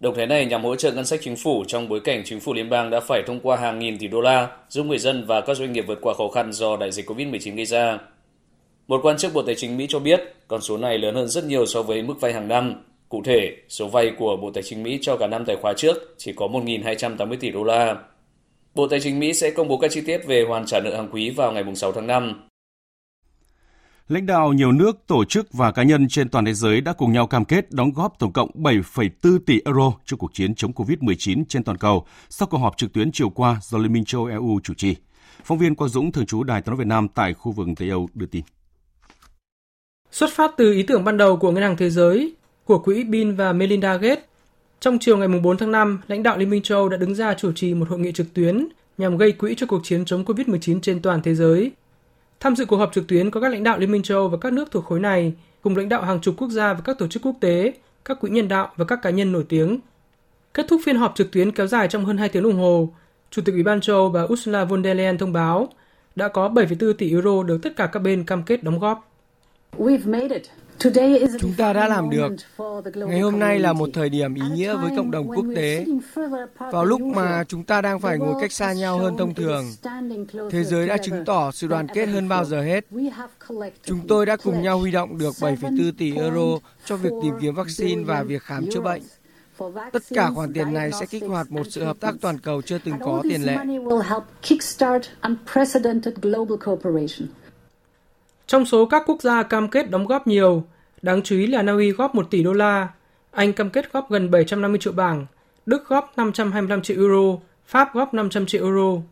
Động 0.00 0.14
thái 0.16 0.26
này 0.26 0.46
nhằm 0.46 0.64
hỗ 0.64 0.76
trợ 0.76 0.92
ngân 0.92 1.06
sách 1.06 1.20
chính 1.22 1.36
phủ 1.36 1.64
trong 1.68 1.88
bối 1.88 2.00
cảnh 2.00 2.22
chính 2.24 2.40
phủ 2.40 2.54
liên 2.54 2.70
bang 2.70 2.90
đã 2.90 3.00
phải 3.00 3.22
thông 3.26 3.40
qua 3.40 3.56
hàng 3.56 3.78
nghìn 3.78 3.98
tỷ 3.98 4.08
đô 4.08 4.20
la 4.20 4.48
giúp 4.68 4.86
người 4.86 4.98
dân 4.98 5.24
và 5.26 5.40
các 5.40 5.56
doanh 5.56 5.72
nghiệp 5.72 5.84
vượt 5.86 5.98
qua 6.02 6.14
khó 6.14 6.28
khăn 6.28 6.52
do 6.52 6.76
đại 6.76 6.92
dịch 6.92 7.10
COVID-19 7.10 7.56
gây 7.56 7.66
ra. 7.66 7.98
Một 8.88 9.00
quan 9.02 9.16
chức 9.16 9.34
Bộ 9.34 9.42
Tài 9.42 9.54
chính 9.54 9.76
Mỹ 9.76 9.86
cho 9.88 9.98
biết 9.98 10.34
con 10.48 10.60
số 10.60 10.76
này 10.76 10.98
lớn 10.98 11.14
hơn 11.14 11.28
rất 11.28 11.44
nhiều 11.44 11.66
so 11.66 11.82
với 11.82 12.02
mức 12.02 12.14
vay 12.20 12.32
hàng 12.32 12.48
năm. 12.48 12.84
Cụ 13.08 13.22
thể, 13.24 13.56
số 13.68 13.88
vay 13.88 14.10
của 14.18 14.36
Bộ 14.36 14.50
Tài 14.50 14.62
chính 14.62 14.82
Mỹ 14.82 14.98
cho 15.02 15.16
cả 15.16 15.26
năm 15.26 15.44
tài 15.44 15.56
khoá 15.56 15.72
trước 15.72 16.14
chỉ 16.18 16.32
có 16.32 16.46
1.280 16.46 17.36
tỷ 17.40 17.50
đô 17.50 17.64
la. 17.64 17.96
Bộ 18.76 18.88
Tài 18.88 19.00
chính 19.00 19.18
Mỹ 19.18 19.32
sẽ 19.34 19.50
công 19.50 19.68
bố 19.68 19.78
các 19.78 19.90
chi 19.90 20.00
tiết 20.00 20.26
về 20.26 20.44
hoàn 20.48 20.66
trả 20.66 20.80
nợ 20.80 20.96
hàng 20.96 21.08
quý 21.12 21.30
vào 21.30 21.52
ngày 21.52 21.64
6 21.76 21.92
tháng 21.92 22.06
5. 22.06 22.48
Lãnh 24.08 24.26
đạo 24.26 24.52
nhiều 24.52 24.72
nước, 24.72 25.06
tổ 25.06 25.24
chức 25.24 25.52
và 25.52 25.72
cá 25.72 25.82
nhân 25.82 26.08
trên 26.08 26.28
toàn 26.28 26.44
thế 26.44 26.54
giới 26.54 26.80
đã 26.80 26.92
cùng 26.92 27.12
nhau 27.12 27.26
cam 27.26 27.44
kết 27.44 27.72
đóng 27.72 27.92
góp 27.92 28.18
tổng 28.18 28.32
cộng 28.32 28.50
7,4 28.54 29.38
tỷ 29.46 29.60
euro 29.64 29.92
cho 30.04 30.16
cuộc 30.16 30.34
chiến 30.34 30.54
chống 30.54 30.72
COVID-19 30.72 31.44
trên 31.48 31.64
toàn 31.64 31.78
cầu 31.78 32.06
sau 32.28 32.48
cuộc 32.48 32.58
họp 32.58 32.76
trực 32.76 32.92
tuyến 32.92 33.12
chiều 33.12 33.30
qua 33.30 33.58
do 33.62 33.78
Liên 33.78 33.92
minh 33.92 34.04
châu 34.04 34.24
EU 34.24 34.60
chủ 34.62 34.74
trì. 34.74 34.96
Phóng 35.44 35.58
viên 35.58 35.74
Quang 35.74 35.90
Dũng, 35.90 36.12
thường 36.12 36.26
trú 36.26 36.42
Đài 36.42 36.62
tiếng 36.62 36.70
nói 36.70 36.78
Việt 36.78 36.86
Nam 36.86 37.08
tại 37.08 37.34
khu 37.34 37.52
vực 37.52 37.68
Tây 37.76 37.88
Âu 37.88 38.08
đưa 38.14 38.26
tin. 38.26 38.42
Xuất 40.10 40.30
phát 40.32 40.50
từ 40.56 40.72
ý 40.72 40.82
tưởng 40.82 41.04
ban 41.04 41.16
đầu 41.16 41.36
của 41.36 41.52
Ngân 41.52 41.62
hàng 41.62 41.76
Thế 41.76 41.90
giới, 41.90 42.34
của 42.64 42.78
quỹ 42.78 43.04
Bill 43.04 43.32
và 43.32 43.52
Melinda 43.52 43.96
Gates, 43.96 44.24
trong 44.80 44.98
chiều 45.00 45.16
ngày 45.16 45.28
4 45.28 45.56
tháng 45.56 45.72
5, 45.72 46.00
lãnh 46.08 46.22
đạo 46.22 46.38
Liên 46.38 46.50
minh 46.50 46.62
châu 46.62 46.88
đã 46.88 46.96
đứng 46.96 47.14
ra 47.14 47.34
chủ 47.34 47.52
trì 47.52 47.74
một 47.74 47.88
hội 47.88 47.98
nghị 47.98 48.12
trực 48.12 48.34
tuyến 48.34 48.68
nhằm 48.98 49.16
gây 49.16 49.32
quỹ 49.32 49.54
cho 49.54 49.66
cuộc 49.66 49.80
chiến 49.84 50.04
chống 50.04 50.24
COVID-19 50.24 50.80
trên 50.80 51.02
toàn 51.02 51.22
thế 51.22 51.34
giới 51.34 51.72
Tham 52.40 52.56
dự 52.56 52.64
cuộc 52.64 52.76
họp 52.76 52.92
trực 52.92 53.06
tuyến 53.06 53.30
có 53.30 53.40
các 53.40 53.52
lãnh 53.52 53.64
đạo 53.64 53.78
Liên 53.78 53.92
minh 53.92 54.02
châu 54.02 54.28
và 54.28 54.38
các 54.40 54.52
nước 54.52 54.70
thuộc 54.70 54.84
khối 54.84 55.00
này, 55.00 55.34
cùng 55.62 55.76
lãnh 55.76 55.88
đạo 55.88 56.02
hàng 56.02 56.20
chục 56.20 56.34
quốc 56.38 56.50
gia 56.50 56.72
và 56.72 56.80
các 56.84 56.98
tổ 56.98 57.06
chức 57.06 57.22
quốc 57.22 57.34
tế, 57.40 57.72
các 58.04 58.20
quỹ 58.20 58.30
nhân 58.30 58.48
đạo 58.48 58.72
và 58.76 58.84
các 58.84 58.98
cá 59.02 59.10
nhân 59.10 59.32
nổi 59.32 59.44
tiếng. 59.48 59.80
Kết 60.54 60.66
thúc 60.68 60.80
phiên 60.84 60.96
họp 60.96 61.12
trực 61.16 61.30
tuyến 61.30 61.52
kéo 61.52 61.66
dài 61.66 61.88
trong 61.88 62.04
hơn 62.04 62.18
2 62.18 62.28
tiếng 62.28 62.42
đồng 62.42 62.56
hồ, 62.56 62.88
Chủ 63.30 63.42
tịch 63.42 63.54
Ủy 63.54 63.62
ban 63.62 63.80
châu 63.80 64.08
bà 64.08 64.22
Ursula 64.22 64.64
von 64.64 64.84
der 64.84 64.96
Leyen 64.96 65.18
thông 65.18 65.32
báo 65.32 65.68
đã 66.16 66.28
có 66.28 66.48
7,4 66.48 66.92
tỷ 66.92 67.10
euro 67.10 67.42
được 67.42 67.58
tất 67.62 67.76
cả 67.76 67.86
các 67.86 68.00
bên 68.00 68.24
cam 68.24 68.42
kết 68.42 68.62
đóng 68.62 68.78
góp. 68.78 69.10
Chúng 70.78 71.52
ta 71.56 71.72
đã 71.72 71.88
làm 71.88 72.10
được. 72.10 72.32
Ngày 72.94 73.20
hôm 73.20 73.38
nay 73.38 73.58
là 73.58 73.72
một 73.72 73.88
thời 73.94 74.08
điểm 74.08 74.34
ý 74.34 74.42
nghĩa 74.54 74.76
với 74.76 74.90
cộng 74.96 75.10
đồng 75.10 75.28
quốc 75.28 75.46
tế. 75.56 75.86
Vào 76.58 76.84
lúc 76.84 77.00
mà 77.00 77.44
chúng 77.48 77.64
ta 77.64 77.80
đang 77.80 78.00
phải 78.00 78.18
ngồi 78.18 78.34
cách 78.40 78.52
xa 78.52 78.72
nhau 78.72 78.98
hơn 78.98 79.16
thông 79.16 79.34
thường, 79.34 79.64
thế 80.50 80.64
giới 80.64 80.88
đã 80.88 80.96
chứng 80.96 81.24
tỏ 81.24 81.50
sự 81.50 81.66
đoàn 81.66 81.86
kết 81.94 82.06
hơn 82.06 82.28
bao 82.28 82.44
giờ 82.44 82.62
hết. 82.62 82.86
Chúng 83.84 84.00
tôi 84.08 84.26
đã 84.26 84.36
cùng 84.36 84.62
nhau 84.62 84.78
huy 84.78 84.90
động 84.90 85.18
được 85.18 85.34
7,4 85.40 85.92
tỷ 85.98 86.16
euro 86.16 86.58
cho 86.84 86.96
việc 86.96 87.12
tìm 87.22 87.34
kiếm 87.40 87.54
vaccine 87.54 88.02
và 88.04 88.22
việc 88.22 88.42
khám 88.42 88.66
chữa 88.72 88.80
bệnh. 88.80 89.02
Tất 89.92 90.02
cả 90.10 90.30
khoản 90.34 90.52
tiền 90.52 90.74
này 90.74 90.90
sẽ 91.00 91.06
kích 91.06 91.22
hoạt 91.28 91.50
một 91.50 91.66
sự 91.70 91.84
hợp 91.84 91.96
tác 92.00 92.14
toàn 92.20 92.38
cầu 92.38 92.62
chưa 92.62 92.78
từng 92.84 92.94
có 93.00 93.22
tiền 93.22 93.42
lệ. 93.42 93.56
Trong 98.46 98.64
số 98.64 98.86
các 98.86 99.02
quốc 99.06 99.22
gia 99.22 99.42
cam 99.42 99.68
kết 99.68 99.90
đóng 99.90 100.06
góp 100.06 100.26
nhiều, 100.26 100.64
đáng 101.02 101.22
chú 101.22 101.36
ý 101.36 101.46
là 101.46 101.62
Na 101.62 101.72
Uy 101.72 101.90
góp 101.90 102.14
1 102.14 102.30
tỷ 102.30 102.42
đô 102.42 102.52
la, 102.52 102.88
Anh 103.30 103.52
cam 103.52 103.70
kết 103.70 103.92
góp 103.92 104.10
gần 104.10 104.30
750 104.30 104.78
triệu 104.78 104.92
bảng, 104.92 105.26
Đức 105.66 105.88
góp 105.88 106.12
525 106.16 106.82
triệu 106.82 106.96
euro, 106.96 107.38
Pháp 107.66 107.94
góp 107.94 108.14
500 108.14 108.46
triệu 108.46 108.64
euro. 108.64 109.02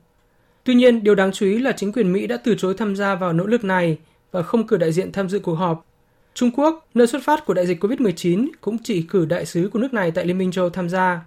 Tuy 0.64 0.75
nhiên, 0.75 1.05
điều 1.05 1.14
đáng 1.14 1.33
chú 1.33 1.47
ý 1.47 1.59
là 1.59 1.73
chính 1.73 1.92
quyền 1.92 2.12
Mỹ 2.12 2.27
đã 2.27 2.37
từ 2.37 2.55
chối 2.55 2.75
tham 2.79 2.97
gia 2.97 3.14
vào 3.14 3.33
nỗ 3.33 3.47
lực 3.47 3.64
này 3.64 3.99
và 4.33 4.42
không 4.42 4.66
cử 4.66 4.77
đại 4.77 4.92
diện 4.92 5.12
tham 5.12 5.29
dự 5.29 5.38
cuộc 5.38 5.55
họp. 5.55 5.87
Trung 6.35 6.51
Quốc, 6.57 6.87
nơi 6.94 7.07
xuất 7.07 7.23
phát 7.23 7.47
của 7.47 7.55
đại 7.55 7.66
dịch 7.66 7.85
COVID-19, 7.85 8.49
cũng 8.61 8.79
chỉ 8.83 9.03
cử 9.03 9.27
đại 9.27 9.47
sứ 9.47 9.70
của 9.73 9.79
nước 9.79 9.94
này 9.94 10.11
tại 10.11 10.27
Liên 10.27 10.38
minh 10.38 10.51
châu 10.51 10.70
tham 10.70 10.88
gia. 10.88 11.20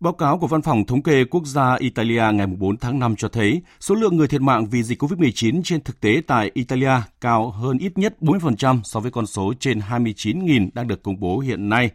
Báo 0.00 0.12
cáo 0.12 0.38
của 0.38 0.46
Văn 0.46 0.62
phòng 0.62 0.84
Thống 0.86 1.02
kê 1.02 1.24
Quốc 1.24 1.46
gia 1.46 1.74
Italia 1.74 2.22
ngày 2.32 2.46
4 2.46 2.76
tháng 2.76 2.98
5 2.98 3.16
cho 3.16 3.28
thấy 3.28 3.62
số 3.80 3.94
lượng 3.94 4.16
người 4.16 4.28
thiệt 4.28 4.40
mạng 4.40 4.66
vì 4.66 4.82
dịch 4.82 5.02
COVID-19 5.02 5.60
trên 5.64 5.80
thực 5.80 6.00
tế 6.00 6.22
tại 6.26 6.50
Italia 6.54 6.92
cao 7.20 7.50
hơn 7.50 7.78
ít 7.78 7.98
nhất 7.98 8.16
40% 8.20 8.80
so 8.84 9.00
với 9.00 9.10
con 9.10 9.26
số 9.26 9.52
trên 9.60 9.78
29.000 9.78 10.68
đang 10.74 10.88
được 10.88 11.02
công 11.02 11.20
bố 11.20 11.38
hiện 11.38 11.68
nay. 11.68 11.90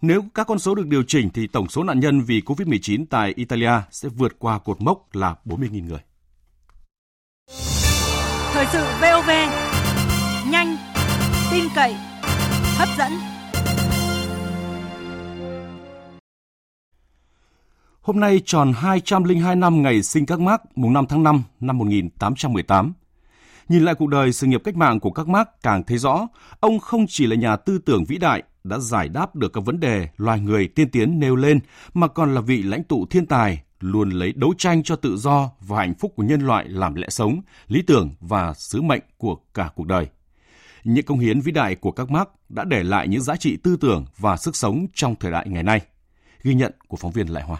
Nếu 0.00 0.24
các 0.34 0.46
con 0.46 0.58
số 0.58 0.74
được 0.74 0.86
điều 0.86 1.02
chỉnh 1.02 1.30
thì 1.34 1.46
tổng 1.46 1.68
số 1.68 1.82
nạn 1.84 2.00
nhân 2.00 2.20
vì 2.20 2.40
COVID-19 2.40 3.04
tại 3.10 3.32
Italia 3.36 3.72
sẽ 3.90 4.08
vượt 4.08 4.36
qua 4.38 4.58
cột 4.58 4.80
mốc 4.80 5.14
là 5.14 5.34
40.000 5.44 5.86
người. 5.86 6.00
Thời 8.52 8.66
sự 8.72 8.84
VOV, 9.00 9.30
nhanh, 10.50 10.76
tin 11.50 11.64
cậy, 11.74 11.94
hấp 12.78 12.88
dẫn. 12.98 13.35
Hôm 18.06 18.20
nay 18.20 18.40
tròn 18.44 18.72
202 18.72 19.56
năm 19.56 19.82
ngày 19.82 20.02
sinh 20.02 20.26
các 20.26 20.40
Mark, 20.40 20.62
mùng 20.74 20.92
5 20.92 21.06
tháng 21.08 21.22
5 21.22 21.42
năm 21.60 21.78
1818. 21.78 22.92
Nhìn 23.68 23.84
lại 23.84 23.94
cuộc 23.94 24.06
đời 24.06 24.32
sự 24.32 24.46
nghiệp 24.46 24.60
cách 24.64 24.76
mạng 24.76 25.00
của 25.00 25.10
các 25.10 25.28
Mark 25.28 25.48
càng 25.62 25.82
thấy 25.82 25.98
rõ, 25.98 26.28
ông 26.60 26.78
không 26.78 27.06
chỉ 27.08 27.26
là 27.26 27.36
nhà 27.36 27.56
tư 27.56 27.78
tưởng 27.78 28.04
vĩ 28.04 28.18
đại 28.18 28.42
đã 28.64 28.78
giải 28.78 29.08
đáp 29.08 29.36
được 29.36 29.52
các 29.52 29.64
vấn 29.64 29.80
đề 29.80 30.08
loài 30.16 30.40
người 30.40 30.68
tiên 30.68 30.90
tiến 30.90 31.20
nêu 31.20 31.36
lên, 31.36 31.60
mà 31.94 32.08
còn 32.08 32.34
là 32.34 32.40
vị 32.40 32.62
lãnh 32.62 32.84
tụ 32.84 33.06
thiên 33.10 33.26
tài 33.26 33.62
luôn 33.80 34.10
lấy 34.10 34.32
đấu 34.32 34.54
tranh 34.58 34.82
cho 34.82 34.96
tự 34.96 35.16
do 35.16 35.50
và 35.60 35.78
hạnh 35.78 35.94
phúc 35.94 36.12
của 36.16 36.22
nhân 36.22 36.40
loại 36.40 36.68
làm 36.68 36.94
lẽ 36.94 37.06
sống, 37.10 37.40
lý 37.68 37.82
tưởng 37.82 38.10
và 38.20 38.54
sứ 38.54 38.82
mệnh 38.82 39.02
của 39.18 39.36
cả 39.54 39.70
cuộc 39.74 39.86
đời. 39.86 40.06
Những 40.84 41.04
công 41.04 41.18
hiến 41.18 41.40
vĩ 41.40 41.52
đại 41.52 41.74
của 41.74 41.92
các 41.92 42.10
Mark 42.10 42.28
đã 42.48 42.64
để 42.64 42.82
lại 42.82 43.08
những 43.08 43.22
giá 43.22 43.36
trị 43.36 43.56
tư 43.56 43.76
tưởng 43.80 44.04
và 44.18 44.36
sức 44.36 44.56
sống 44.56 44.86
trong 44.94 45.14
thời 45.20 45.32
đại 45.32 45.48
ngày 45.48 45.62
nay. 45.62 45.80
Ghi 46.42 46.54
nhận 46.54 46.72
của 46.88 46.96
phóng 46.96 47.12
viên 47.12 47.26
Lại 47.26 47.44
Hoa. 47.44 47.58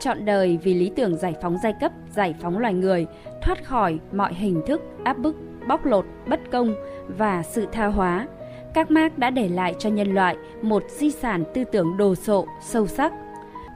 Chọn 0.00 0.24
đời 0.24 0.58
vì 0.62 0.74
lý 0.74 0.90
tưởng 0.96 1.16
giải 1.16 1.34
phóng 1.42 1.56
giai 1.62 1.74
cấp, 1.80 1.92
giải 2.10 2.34
phóng 2.40 2.58
loài 2.58 2.74
người, 2.74 3.06
thoát 3.42 3.64
khỏi 3.64 3.98
mọi 4.12 4.34
hình 4.34 4.62
thức 4.66 4.82
áp 5.04 5.18
bức, 5.18 5.36
bóc 5.68 5.86
lột, 5.86 6.06
bất 6.28 6.40
công 6.50 6.74
và 7.18 7.42
sự 7.42 7.66
tha 7.72 7.86
hóa. 7.86 8.28
Các 8.74 8.90
Marx 8.90 9.12
đã 9.16 9.30
để 9.30 9.48
lại 9.48 9.74
cho 9.78 9.90
nhân 9.90 10.14
loại 10.14 10.36
một 10.62 10.82
di 10.88 11.10
sản 11.10 11.44
tư 11.54 11.64
tưởng 11.64 11.96
đồ 11.96 12.14
sộ, 12.14 12.46
sâu 12.62 12.86
sắc. 12.86 13.12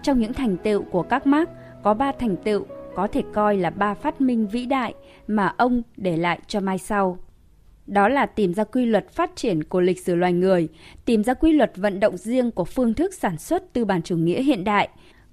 Trong 0.02 0.18
những 0.18 0.32
thành 0.32 0.56
tựu 0.56 0.82
của 0.82 1.02
các 1.02 1.26
Marx 1.26 1.48
có 1.82 1.94
ba 1.94 2.12
thành 2.12 2.36
tựu 2.36 2.66
có 2.94 3.06
thể 3.06 3.22
coi 3.32 3.56
là 3.56 3.70
ba 3.70 3.94
phát 3.94 4.20
minh 4.20 4.46
vĩ 4.46 4.66
đại 4.66 4.94
mà 5.26 5.54
ông 5.56 5.82
để 5.96 6.16
lại 6.16 6.38
cho 6.46 6.60
mai 6.60 6.78
sau. 6.78 7.18
Đó 7.86 8.08
là 8.08 8.26
tìm 8.26 8.54
ra 8.54 8.64
quy 8.64 8.86
luật 8.86 9.10
phát 9.10 9.30
triển 9.36 9.64
của 9.64 9.80
lịch 9.80 10.00
sử 10.00 10.14
loài 10.14 10.32
người, 10.32 10.68
tìm 11.04 11.24
ra 11.24 11.34
quy 11.34 11.52
luật 11.52 11.72
vận 11.76 12.00
động 12.00 12.16
riêng 12.16 12.50
của 12.50 12.64
phương 12.64 12.94
thức 12.94 13.14
sản 13.14 13.38
xuất 13.38 13.72
tư 13.72 13.84
bản 13.84 14.02
chủ 14.02 14.16
nghĩa 14.16 14.42
hiện 14.42 14.64
đại, 14.64 14.88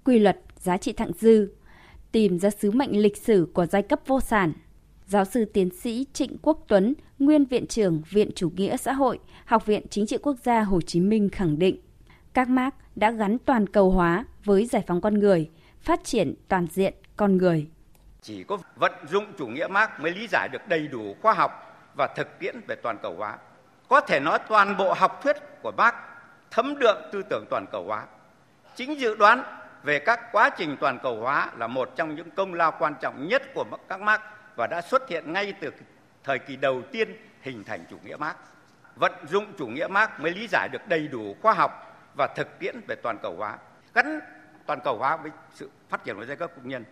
quy 0.05 0.19
luật 0.19 0.37
giá 0.61 0.77
trị 0.77 0.93
thặng 0.93 1.11
dư, 1.19 1.47
tìm 2.11 2.39
ra 2.39 2.49
sứ 2.49 2.71
mệnh 2.71 3.01
lịch 3.01 3.17
sử 3.17 3.47
của 3.53 3.65
giai 3.65 3.81
cấp 3.81 3.99
vô 4.07 4.19
sản. 4.19 4.53
Giáo 5.05 5.25
sư 5.25 5.45
tiến 5.45 5.69
sĩ 5.69 6.05
Trịnh 6.13 6.37
Quốc 6.41 6.59
Tuấn, 6.67 6.93
nguyên 7.19 7.45
viện 7.45 7.67
trưởng 7.67 8.01
Viện 8.09 8.29
Chủ 8.35 8.49
nghĩa 8.55 8.77
xã 8.77 8.93
hội, 8.93 9.19
Học 9.45 9.65
viện 9.65 9.85
Chính 9.89 10.05
trị 10.05 10.17
Quốc 10.17 10.35
gia 10.43 10.61
Hồ 10.61 10.81
Chí 10.81 10.99
Minh 10.99 11.29
khẳng 11.29 11.59
định, 11.59 11.81
các 12.33 12.49
Mark 12.49 12.75
đã 12.95 13.11
gắn 13.11 13.37
toàn 13.39 13.67
cầu 13.67 13.91
hóa 13.91 14.25
với 14.43 14.65
giải 14.65 14.83
phóng 14.87 15.01
con 15.01 15.19
người, 15.19 15.49
phát 15.79 16.03
triển 16.03 16.33
toàn 16.47 16.67
diện 16.71 16.93
con 17.17 17.37
người. 17.37 17.67
Chỉ 18.21 18.43
có 18.43 18.57
vận 18.75 18.91
dụng 19.11 19.25
chủ 19.37 19.47
nghĩa 19.47 19.67
Mark 19.67 19.91
mới 19.99 20.11
lý 20.11 20.27
giải 20.31 20.49
được 20.51 20.67
đầy 20.67 20.87
đủ 20.87 21.15
khoa 21.21 21.33
học 21.33 21.51
và 21.97 22.07
thực 22.15 22.39
tiễn 22.39 22.55
về 22.67 22.75
toàn 22.83 22.97
cầu 23.01 23.15
hóa. 23.17 23.37
Có 23.89 24.01
thể 24.01 24.19
nói 24.19 24.39
toàn 24.49 24.77
bộ 24.77 24.93
học 24.93 25.19
thuyết 25.23 25.35
của 25.61 25.71
Mark 25.77 25.95
thấm 26.51 26.79
đượm 26.79 26.95
tư 27.11 27.21
tưởng 27.29 27.45
toàn 27.49 27.65
cầu 27.71 27.83
hóa. 27.87 28.05
Chính 28.75 28.99
dự 28.99 29.15
đoán 29.15 29.43
về 29.83 29.99
các 29.99 30.31
quá 30.31 30.49
trình 30.57 30.77
toàn 30.79 30.99
cầu 31.03 31.19
hóa 31.19 31.51
là 31.57 31.67
một 31.67 31.89
trong 31.95 32.15
những 32.15 32.31
công 32.31 32.53
lao 32.53 32.73
quan 32.79 32.93
trọng 33.01 33.27
nhất 33.27 33.41
của 33.53 33.65
các 33.89 34.01
Marx 34.01 34.21
và 34.55 34.67
đã 34.67 34.81
xuất 34.81 35.09
hiện 35.09 35.33
ngay 35.33 35.53
từ 35.61 35.71
thời 36.23 36.39
kỳ 36.39 36.55
đầu 36.55 36.81
tiên 36.91 37.15
hình 37.41 37.63
thành 37.63 37.85
chủ 37.89 37.97
nghĩa 38.05 38.15
Marx 38.15 38.35
Vận 38.95 39.11
dụng 39.29 39.45
chủ 39.57 39.67
nghĩa 39.67 39.87
Marx 39.87 40.09
mới 40.19 40.31
lý 40.31 40.47
giải 40.51 40.69
được 40.71 40.87
đầy 40.87 41.07
đủ 41.07 41.35
khoa 41.41 41.53
học 41.53 41.71
và 42.17 42.27
thực 42.35 42.59
tiễn 42.59 42.75
về 42.87 42.95
toàn 42.95 43.17
cầu 43.21 43.35
hóa, 43.37 43.57
gắn 43.93 44.19
toàn 44.65 44.79
cầu 44.83 44.97
hóa 44.97 45.17
với 45.17 45.31
sự 45.53 45.69
phát 45.89 46.03
triển 46.03 46.15
của 46.15 46.25
giai 46.25 46.37
cấp 46.37 46.51
công 46.55 46.67
nhân. 46.67 46.83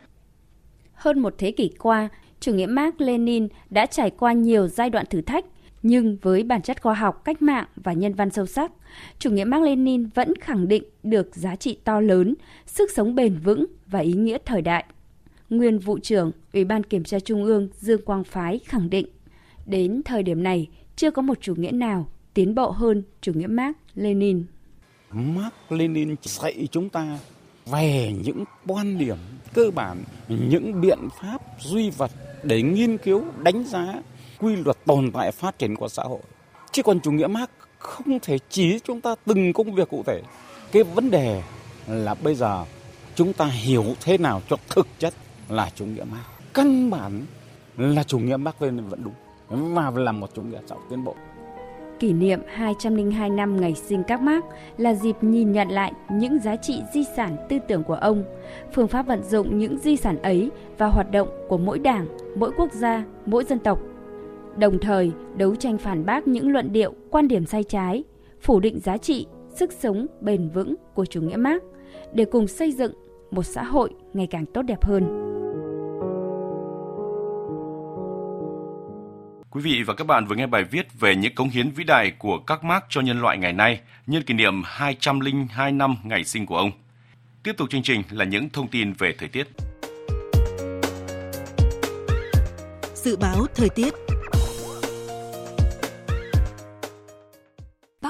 Hơn 0.93 1.19
một 1.19 1.34
thế 1.38 1.52
kỷ 1.52 1.75
qua, 1.80 2.10
chủ 2.39 2.54
nghĩa 2.54 2.65
Marx 2.65 2.93
Lenin 2.97 3.47
đã 3.69 3.86
trải 3.86 4.10
qua 4.10 4.34
nhiều 4.34 4.67
giai 4.67 4.89
đoạn 4.89 5.06
thử 5.06 5.21
thách, 5.21 5.45
nhưng 5.84 6.18
với 6.22 6.44
bản 6.44 6.62
chất 6.62 6.82
khoa 6.82 6.94
học, 6.94 7.22
cách 7.26 7.42
mạng 7.42 7.65
và 7.76 7.94
nhân 7.94 8.13
văn 8.13 8.30
sâu 8.30 8.46
sắc, 8.46 8.72
chủ 9.20 9.30
nghĩa 9.30 9.44
Mark 9.44 9.63
Lenin 9.63 10.06
vẫn 10.06 10.34
khẳng 10.42 10.68
định 10.68 10.84
được 11.04 11.36
giá 11.36 11.56
trị 11.56 11.78
to 11.84 12.00
lớn, 12.00 12.36
sức 12.65 12.92
sống 12.96 13.15
bền 13.15 13.38
vững 13.44 13.65
và 13.88 14.00
ý 14.00 14.13
nghĩa 14.13 14.38
thời 14.46 14.62
đại. 14.62 14.86
Nguyên 15.50 15.80
vụ 15.80 16.00
trưởng 16.00 16.32
Ủy 16.54 16.65
ban 16.65 16.84
Kiểm 16.84 17.04
tra 17.04 17.20
Trung 17.20 17.44
ương 17.44 17.70
Dương 17.78 18.02
Quang 18.02 18.24
Phái 18.24 18.60
khẳng 18.65 18.89
định, 18.89 19.08
đến 19.65 20.02
thời 20.06 20.24
điểm 20.24 20.44
này 20.44 20.68
chưa 20.96 21.12
có 21.12 21.22
một 21.22 21.38
chủ 21.42 21.56
nghĩa 21.56 21.72
nào 21.72 22.08
tiến 22.34 22.56
bộ 22.56 22.72
hơn 22.72 23.04
chủ 23.22 23.34
nghĩa 23.34 23.48
Mark 23.48 23.78
Lenin. 23.96 24.44
Mark 25.12 25.54
Lenin 25.70 26.15
dạy 26.22 26.68
chúng 26.72 26.89
ta 26.89 27.20
về 27.65 28.13
những 28.24 28.44
quan 28.68 28.98
điểm 28.98 29.18
cơ 29.54 29.72
bản, 29.76 30.04
những 30.28 30.82
biện 30.82 31.00
pháp 31.22 31.42
duy 31.60 31.89
vật 31.89 32.12
để 32.44 32.62
nghiên 32.62 32.98
cứu, 32.98 33.24
đánh 33.44 33.63
giá 33.63 34.02
quy 34.39 34.56
luật 34.56 34.78
tồn 34.86 35.12
tại 35.12 35.32
phát 35.32 35.60
triển 35.60 35.75
của 35.75 35.88
xã 35.88 36.04
hội. 36.04 36.19
Chứ 36.71 36.84
còn 36.84 36.99
chủ 36.99 37.12
nghĩa 37.12 37.28
Mark 37.28 37.52
không 37.78 38.19
thể 38.21 38.39
chỉ 38.49 38.80
chúng 38.80 39.02
ta 39.02 39.15
từng 39.25 39.54
công 39.54 39.75
việc 39.75 39.89
cụ 39.89 40.04
thể. 40.06 40.21
Cái 40.71 40.84
vấn 40.84 41.12
đề 41.12 41.41
là 41.88 42.13
bây 42.13 42.36
giờ 42.36 42.65
chúng 43.15 43.34
ta 43.34 43.45
hiểu 43.45 43.86
thế 44.02 44.17
nào 44.17 44.41
cho 44.49 44.56
thực 44.69 44.88
chất 44.99 45.13
là 45.49 45.69
chủ 45.75 45.86
nghĩa 45.86 46.04
Mark. 46.04 46.54
Căn 46.54 46.89
bản 46.89 47.25
là 47.78 48.04
chủ 48.04 48.19
nghĩa 48.19 48.38
Mark 48.38 48.62
lên 48.62 48.89
vẫn 48.89 49.04
đúng 49.04 49.13
và 49.75 49.91
là 49.95 50.12
một 50.12 50.30
chủ 50.34 50.41
nghĩa 50.41 50.60
xã 50.67 50.75
hội 50.75 50.84
tiến 50.89 51.04
bộ. 51.04 51.15
Kỷ 51.99 52.13
niệm 52.13 52.39
202 52.47 53.30
năm 53.30 53.62
ngày 53.62 53.75
sinh 53.75 54.04
các 54.04 54.21
Mark 54.21 54.45
là 54.78 54.93
dịp 54.93 55.15
nhìn 55.21 55.52
nhận 55.52 55.69
lại 55.69 55.93
những 56.12 56.39
giá 56.39 56.56
trị 56.56 56.82
di 56.93 57.04
sản 57.15 57.38
tư 57.49 57.58
tưởng 57.67 57.84
của 57.84 57.93
ông, 57.93 58.23
phương 58.73 58.88
pháp 58.88 59.08
vận 59.08 59.23
dụng 59.23 59.60
những 59.60 59.78
di 59.78 59.97
sản 59.97 60.21
ấy 60.21 60.49
và 60.78 60.88
hoạt 60.88 61.12
động 61.12 61.28
của 61.47 61.58
mỗi 61.58 61.80
đảng, 61.80 62.08
mỗi 62.36 62.52
quốc 62.58 62.73
gia, 62.73 63.04
mỗi 63.25 63.43
dân 63.43 63.60
tộc. 63.60 63.80
Đồng 64.60 64.80
thời, 64.80 65.12
đấu 65.38 65.56
tranh 65.56 65.78
phản 65.78 66.06
bác 66.06 66.28
những 66.28 66.52
luận 66.52 66.72
điệu, 66.72 66.93
quan 67.12 67.28
điểm 67.28 67.45
sai 67.45 67.63
trái, 67.63 68.04
phủ 68.41 68.60
định 68.60 68.80
giá 68.80 68.98
trị, 68.98 69.28
sức 69.56 69.74
sống 69.74 70.06
bền 70.22 70.50
vững 70.50 70.76
của 70.93 71.06
chủ 71.06 71.22
nghĩa 71.22 71.36
Mark 71.36 71.63
để 72.13 72.26
cùng 72.26 72.48
xây 72.48 72.72
dựng 72.72 72.93
một 73.32 73.43
xã 73.43 73.63
hội 73.63 73.89
ngày 74.13 74.28
càng 74.32 74.45
tốt 74.54 74.62
đẹp 74.62 74.84
hơn. 74.84 75.04
Quý 79.52 79.62
vị 79.62 79.84
và 79.88 79.93
các 79.93 80.08
bạn 80.08 80.26
vừa 80.26 80.36
nghe 80.36 80.48
bài 80.48 80.63
viết 80.63 81.00
về 81.00 81.15
những 81.15 81.36
cống 81.36 81.50
hiến 81.50 81.69
vĩ 81.69 81.84
đại 81.84 82.12
của 82.19 82.38
các 82.48 82.63
Mark 82.63 82.84
cho 82.89 83.02
nhân 83.02 83.22
loại 83.22 83.38
ngày 83.38 83.54
nay 83.54 83.80
nhân 84.08 84.24
kỷ 84.24 84.34
niệm 84.34 84.62
202 84.65 85.72
năm 85.72 85.95
ngày 86.04 86.24
sinh 86.24 86.45
của 86.45 86.58
ông. 86.58 86.72
Tiếp 87.43 87.54
tục 87.58 87.69
chương 87.69 87.84
trình 87.84 88.02
là 88.12 88.26
những 88.26 88.50
thông 88.50 88.67
tin 88.67 88.93
về 88.93 89.15
thời 89.17 89.30
tiết. 89.30 89.48
Dự 92.95 93.17
báo 93.17 93.45
thời 93.56 93.69
tiết 93.69 94.09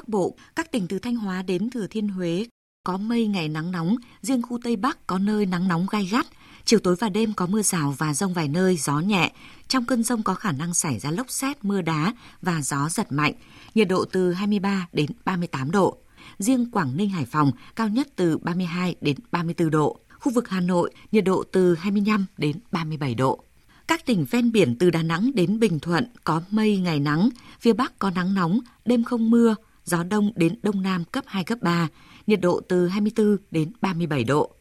Bắc 0.10 0.14
Bộ, 0.14 0.36
các 0.56 0.72
tỉnh 0.72 0.88
từ 0.88 1.00
Thanh 1.00 1.16
Hóa 1.16 1.42
đến 1.42 1.70
Thừa 1.70 1.88
Thiên 1.88 2.08
Huế 2.08 2.46
có 2.84 2.98
mây 2.98 3.28
ngày 3.28 3.50
nắng 3.50 3.72
nóng, 3.72 3.96
riêng 4.22 4.42
khu 4.42 4.60
Tây 4.64 4.76
Bắc 4.76 5.08
có 5.08 5.18
nơi 5.18 5.46
nắng 5.46 5.68
nóng 5.68 5.86
gai 5.92 6.06
gắt, 6.06 6.26
Chiều 6.66 6.80
tối 6.80 6.96
và 7.00 7.10
đêm 7.10 7.34
có 7.34 7.48
mưa 7.48 7.62
rào 7.62 7.96
và 7.98 8.14
rông 8.14 8.34
vài 8.34 8.48
nơi, 8.48 8.78
gió 8.78 9.00
nhẹ. 9.00 9.32
Trong 9.68 9.86
cơn 9.86 10.04
rông 10.04 10.24
có 10.24 10.34
khả 10.34 10.52
năng 10.52 10.74
xảy 10.74 11.00
ra 11.00 11.12
lốc 11.12 11.30
xét, 11.30 11.64
mưa 11.64 11.82
đá 11.82 12.14
và 12.42 12.62
gió 12.62 12.90
giật 12.90 13.12
mạnh. 13.12 13.34
Nhiệt 13.76 13.88
độ 13.88 14.06
từ 14.06 14.34
23 14.34 14.88
đến 14.94 15.10
38 15.26 15.72
độ. 15.72 15.98
Riêng 16.38 16.72
Quảng 16.72 16.98
Ninh, 16.98 17.10
Hải 17.10 17.26
Phòng 17.26 17.52
cao 17.76 17.90
nhất 17.90 18.08
từ 18.16 18.38
32 18.38 18.96
đến 19.02 19.18
34 19.32 19.70
độ. 19.70 20.00
Khu 20.20 20.32
vực 20.32 20.50
Hà 20.50 20.60
Nội 20.60 20.92
nhiệt 21.12 21.24
độ 21.24 21.44
từ 21.52 21.76
25 21.76 22.26
đến 22.38 22.60
37 22.72 23.16
độ. 23.16 23.44
Các 23.88 24.06
tỉnh 24.06 24.26
ven 24.32 24.52
biển 24.52 24.76
từ 24.80 24.90
Đà 24.90 25.04
Nẵng 25.04 25.32
đến 25.34 25.60
Bình 25.60 25.80
Thuận 25.80 26.06
có 26.24 26.42
mây 26.52 26.78
ngày 26.78 27.00
nắng, 27.00 27.30
phía 27.60 27.74
Bắc 27.74 28.00
có 28.00 28.10
nắng 28.10 28.34
nóng, 28.34 28.60
đêm 28.86 29.04
không 29.04 29.30
mưa, 29.30 29.56
gió 29.90 30.04
đông 30.04 30.32
đến 30.36 30.56
đông 30.64 30.82
nam 30.82 31.04
cấp 31.06 31.24
2 31.28 31.44
cấp 31.44 31.60
3, 31.62 31.88
nhiệt 32.28 32.42
độ 32.42 32.62
từ 32.70 32.88
24 32.88 33.38
đến 33.52 33.72
37 33.82 34.24
độ. 34.24 34.52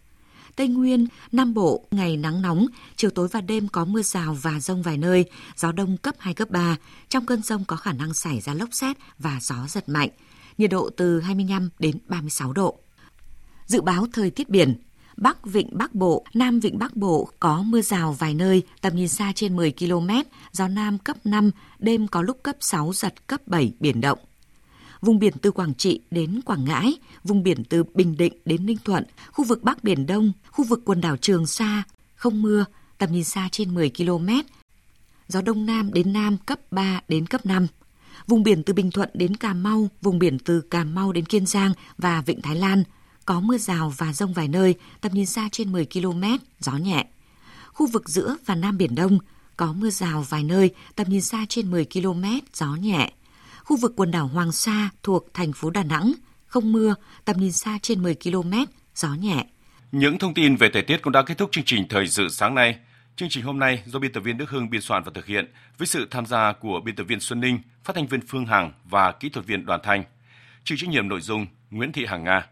Tây 0.56 0.68
Nguyên, 0.68 1.06
Nam 1.32 1.54
Bộ 1.54 1.86
ngày 1.90 2.16
nắng 2.16 2.42
nóng, 2.42 2.66
chiều 2.96 3.10
tối 3.10 3.28
và 3.28 3.40
đêm 3.40 3.68
có 3.68 3.84
mưa 3.84 4.02
rào 4.02 4.36
và 4.42 4.60
rông 4.60 4.82
vài 4.82 4.96
nơi, 4.98 5.24
gió 5.56 5.72
đông 5.72 5.96
cấp 5.96 6.14
2 6.18 6.34
cấp 6.34 6.50
3. 6.50 6.76
Trong 7.08 7.26
cơn 7.26 7.42
rông 7.42 7.64
có 7.64 7.76
khả 7.76 7.92
năng 7.92 8.14
xảy 8.14 8.40
ra 8.40 8.54
lốc 8.54 8.68
xét 8.72 8.96
và 9.18 9.38
gió 9.40 9.66
giật 9.68 9.88
mạnh. 9.88 10.08
Nhiệt 10.58 10.70
độ 10.70 10.90
từ 10.96 11.20
25 11.20 11.70
đến 11.78 11.98
36 12.06 12.52
độ. 12.52 12.78
Dự 13.66 13.80
báo 13.80 14.06
thời 14.12 14.30
tiết 14.30 14.48
biển, 14.48 14.74
Bắc 15.16 15.46
Vịnh 15.46 15.68
Bắc 15.72 15.94
Bộ, 15.94 16.24
Nam 16.34 16.60
Vịnh 16.60 16.78
Bắc 16.78 16.96
Bộ 16.96 17.30
có 17.40 17.62
mưa 17.62 17.80
rào 17.80 18.12
vài 18.12 18.34
nơi, 18.34 18.62
tầm 18.80 18.96
nhìn 18.96 19.08
xa 19.08 19.32
trên 19.34 19.56
10 19.56 19.72
km, 19.78 20.10
gió 20.52 20.68
Nam 20.68 20.98
cấp 20.98 21.16
5, 21.24 21.50
đêm 21.78 22.08
có 22.08 22.22
lúc 22.22 22.42
cấp 22.42 22.56
6, 22.60 22.92
giật 22.92 23.26
cấp 23.26 23.40
7, 23.46 23.72
biển 23.80 24.00
động 24.00 24.18
vùng 25.00 25.18
biển 25.18 25.34
từ 25.42 25.50
Quảng 25.50 25.74
Trị 25.74 26.00
đến 26.10 26.40
Quảng 26.44 26.64
Ngãi, 26.64 26.94
vùng 27.24 27.42
biển 27.42 27.64
từ 27.64 27.84
Bình 27.94 28.16
Định 28.16 28.32
đến 28.44 28.66
Ninh 28.66 28.78
Thuận, 28.84 29.04
khu 29.32 29.44
vực 29.44 29.62
Bắc 29.62 29.84
Biển 29.84 30.06
Đông, 30.06 30.32
khu 30.50 30.64
vực 30.64 30.80
quần 30.84 31.00
đảo 31.00 31.16
Trường 31.16 31.46
Sa, 31.46 31.82
không 32.14 32.42
mưa, 32.42 32.64
tầm 32.98 33.12
nhìn 33.12 33.24
xa 33.24 33.48
trên 33.52 33.74
10 33.74 33.90
km. 33.90 34.28
Gió 35.28 35.40
Đông 35.42 35.66
Nam 35.66 35.92
đến 35.92 36.12
Nam 36.12 36.36
cấp 36.46 36.60
3 36.70 37.00
đến 37.08 37.26
cấp 37.26 37.46
5. 37.46 37.66
Vùng 38.26 38.42
biển 38.42 38.62
từ 38.62 38.72
Bình 38.74 38.90
Thuận 38.90 39.10
đến 39.14 39.36
Cà 39.36 39.54
Mau, 39.54 39.88
vùng 40.02 40.18
biển 40.18 40.38
từ 40.38 40.60
Cà 40.60 40.84
Mau 40.84 41.12
đến 41.12 41.24
Kiên 41.24 41.46
Giang 41.46 41.72
và 41.98 42.20
Vịnh 42.20 42.42
Thái 42.42 42.56
Lan 42.56 42.82
có 43.24 43.40
mưa 43.40 43.58
rào 43.58 43.94
và 43.96 44.12
rông 44.12 44.32
vài 44.32 44.48
nơi, 44.48 44.74
tầm 45.00 45.12
nhìn 45.14 45.26
xa 45.26 45.48
trên 45.52 45.72
10 45.72 45.86
km, 45.86 46.24
gió 46.60 46.72
nhẹ. 46.72 47.06
Khu 47.72 47.86
vực 47.86 48.08
giữa 48.08 48.36
và 48.46 48.54
Nam 48.54 48.78
Biển 48.78 48.94
Đông 48.94 49.18
có 49.56 49.72
mưa 49.72 49.90
rào 49.90 50.26
vài 50.28 50.44
nơi, 50.44 50.70
tầm 50.94 51.08
nhìn 51.08 51.20
xa 51.20 51.46
trên 51.48 51.70
10 51.70 51.86
km, 51.94 52.24
gió 52.54 52.74
nhẹ 52.74 53.12
khu 53.68 53.76
vực 53.76 53.92
quần 53.96 54.10
đảo 54.10 54.26
Hoàng 54.26 54.52
Sa 54.52 54.90
thuộc 55.02 55.34
thành 55.34 55.52
phố 55.52 55.70
Đà 55.70 55.82
Nẵng, 55.82 56.12
không 56.46 56.72
mưa, 56.72 56.94
tầm 57.24 57.36
nhìn 57.36 57.52
xa 57.52 57.78
trên 57.82 58.02
10 58.02 58.14
km, 58.14 58.52
gió 58.94 59.08
nhẹ. 59.08 59.46
Những 59.92 60.18
thông 60.18 60.34
tin 60.34 60.56
về 60.56 60.70
thời 60.72 60.82
tiết 60.82 61.02
cũng 61.02 61.12
đã 61.12 61.22
kết 61.22 61.38
thúc 61.38 61.52
chương 61.52 61.64
trình 61.64 61.88
Thời 61.88 62.06
sự 62.06 62.28
sáng 62.28 62.54
nay. 62.54 62.78
Chương 63.16 63.28
trình 63.28 63.44
hôm 63.44 63.58
nay 63.58 63.82
do 63.86 63.98
biên 63.98 64.12
tập 64.12 64.20
viên 64.20 64.38
Đức 64.38 64.50
Hưng 64.50 64.70
biên 64.70 64.80
soạn 64.80 65.02
và 65.02 65.10
thực 65.14 65.26
hiện 65.26 65.52
với 65.78 65.86
sự 65.86 66.08
tham 66.10 66.26
gia 66.26 66.52
của 66.52 66.80
biên 66.84 66.96
tập 66.96 67.04
viên 67.04 67.20
Xuân 67.20 67.40
Ninh, 67.40 67.58
phát 67.84 67.96
thanh 67.96 68.06
viên 68.06 68.20
Phương 68.28 68.46
Hằng 68.46 68.72
và 68.84 69.12
kỹ 69.12 69.28
thuật 69.28 69.46
viên 69.46 69.66
Đoàn 69.66 69.80
Thanh. 69.82 70.04
Chịu 70.64 70.78
trách 70.80 70.90
nhiệm 70.90 71.08
nội 71.08 71.20
dung 71.20 71.46
Nguyễn 71.70 71.92
Thị 71.92 72.06
Hằng 72.06 72.24
Nga. 72.24 72.46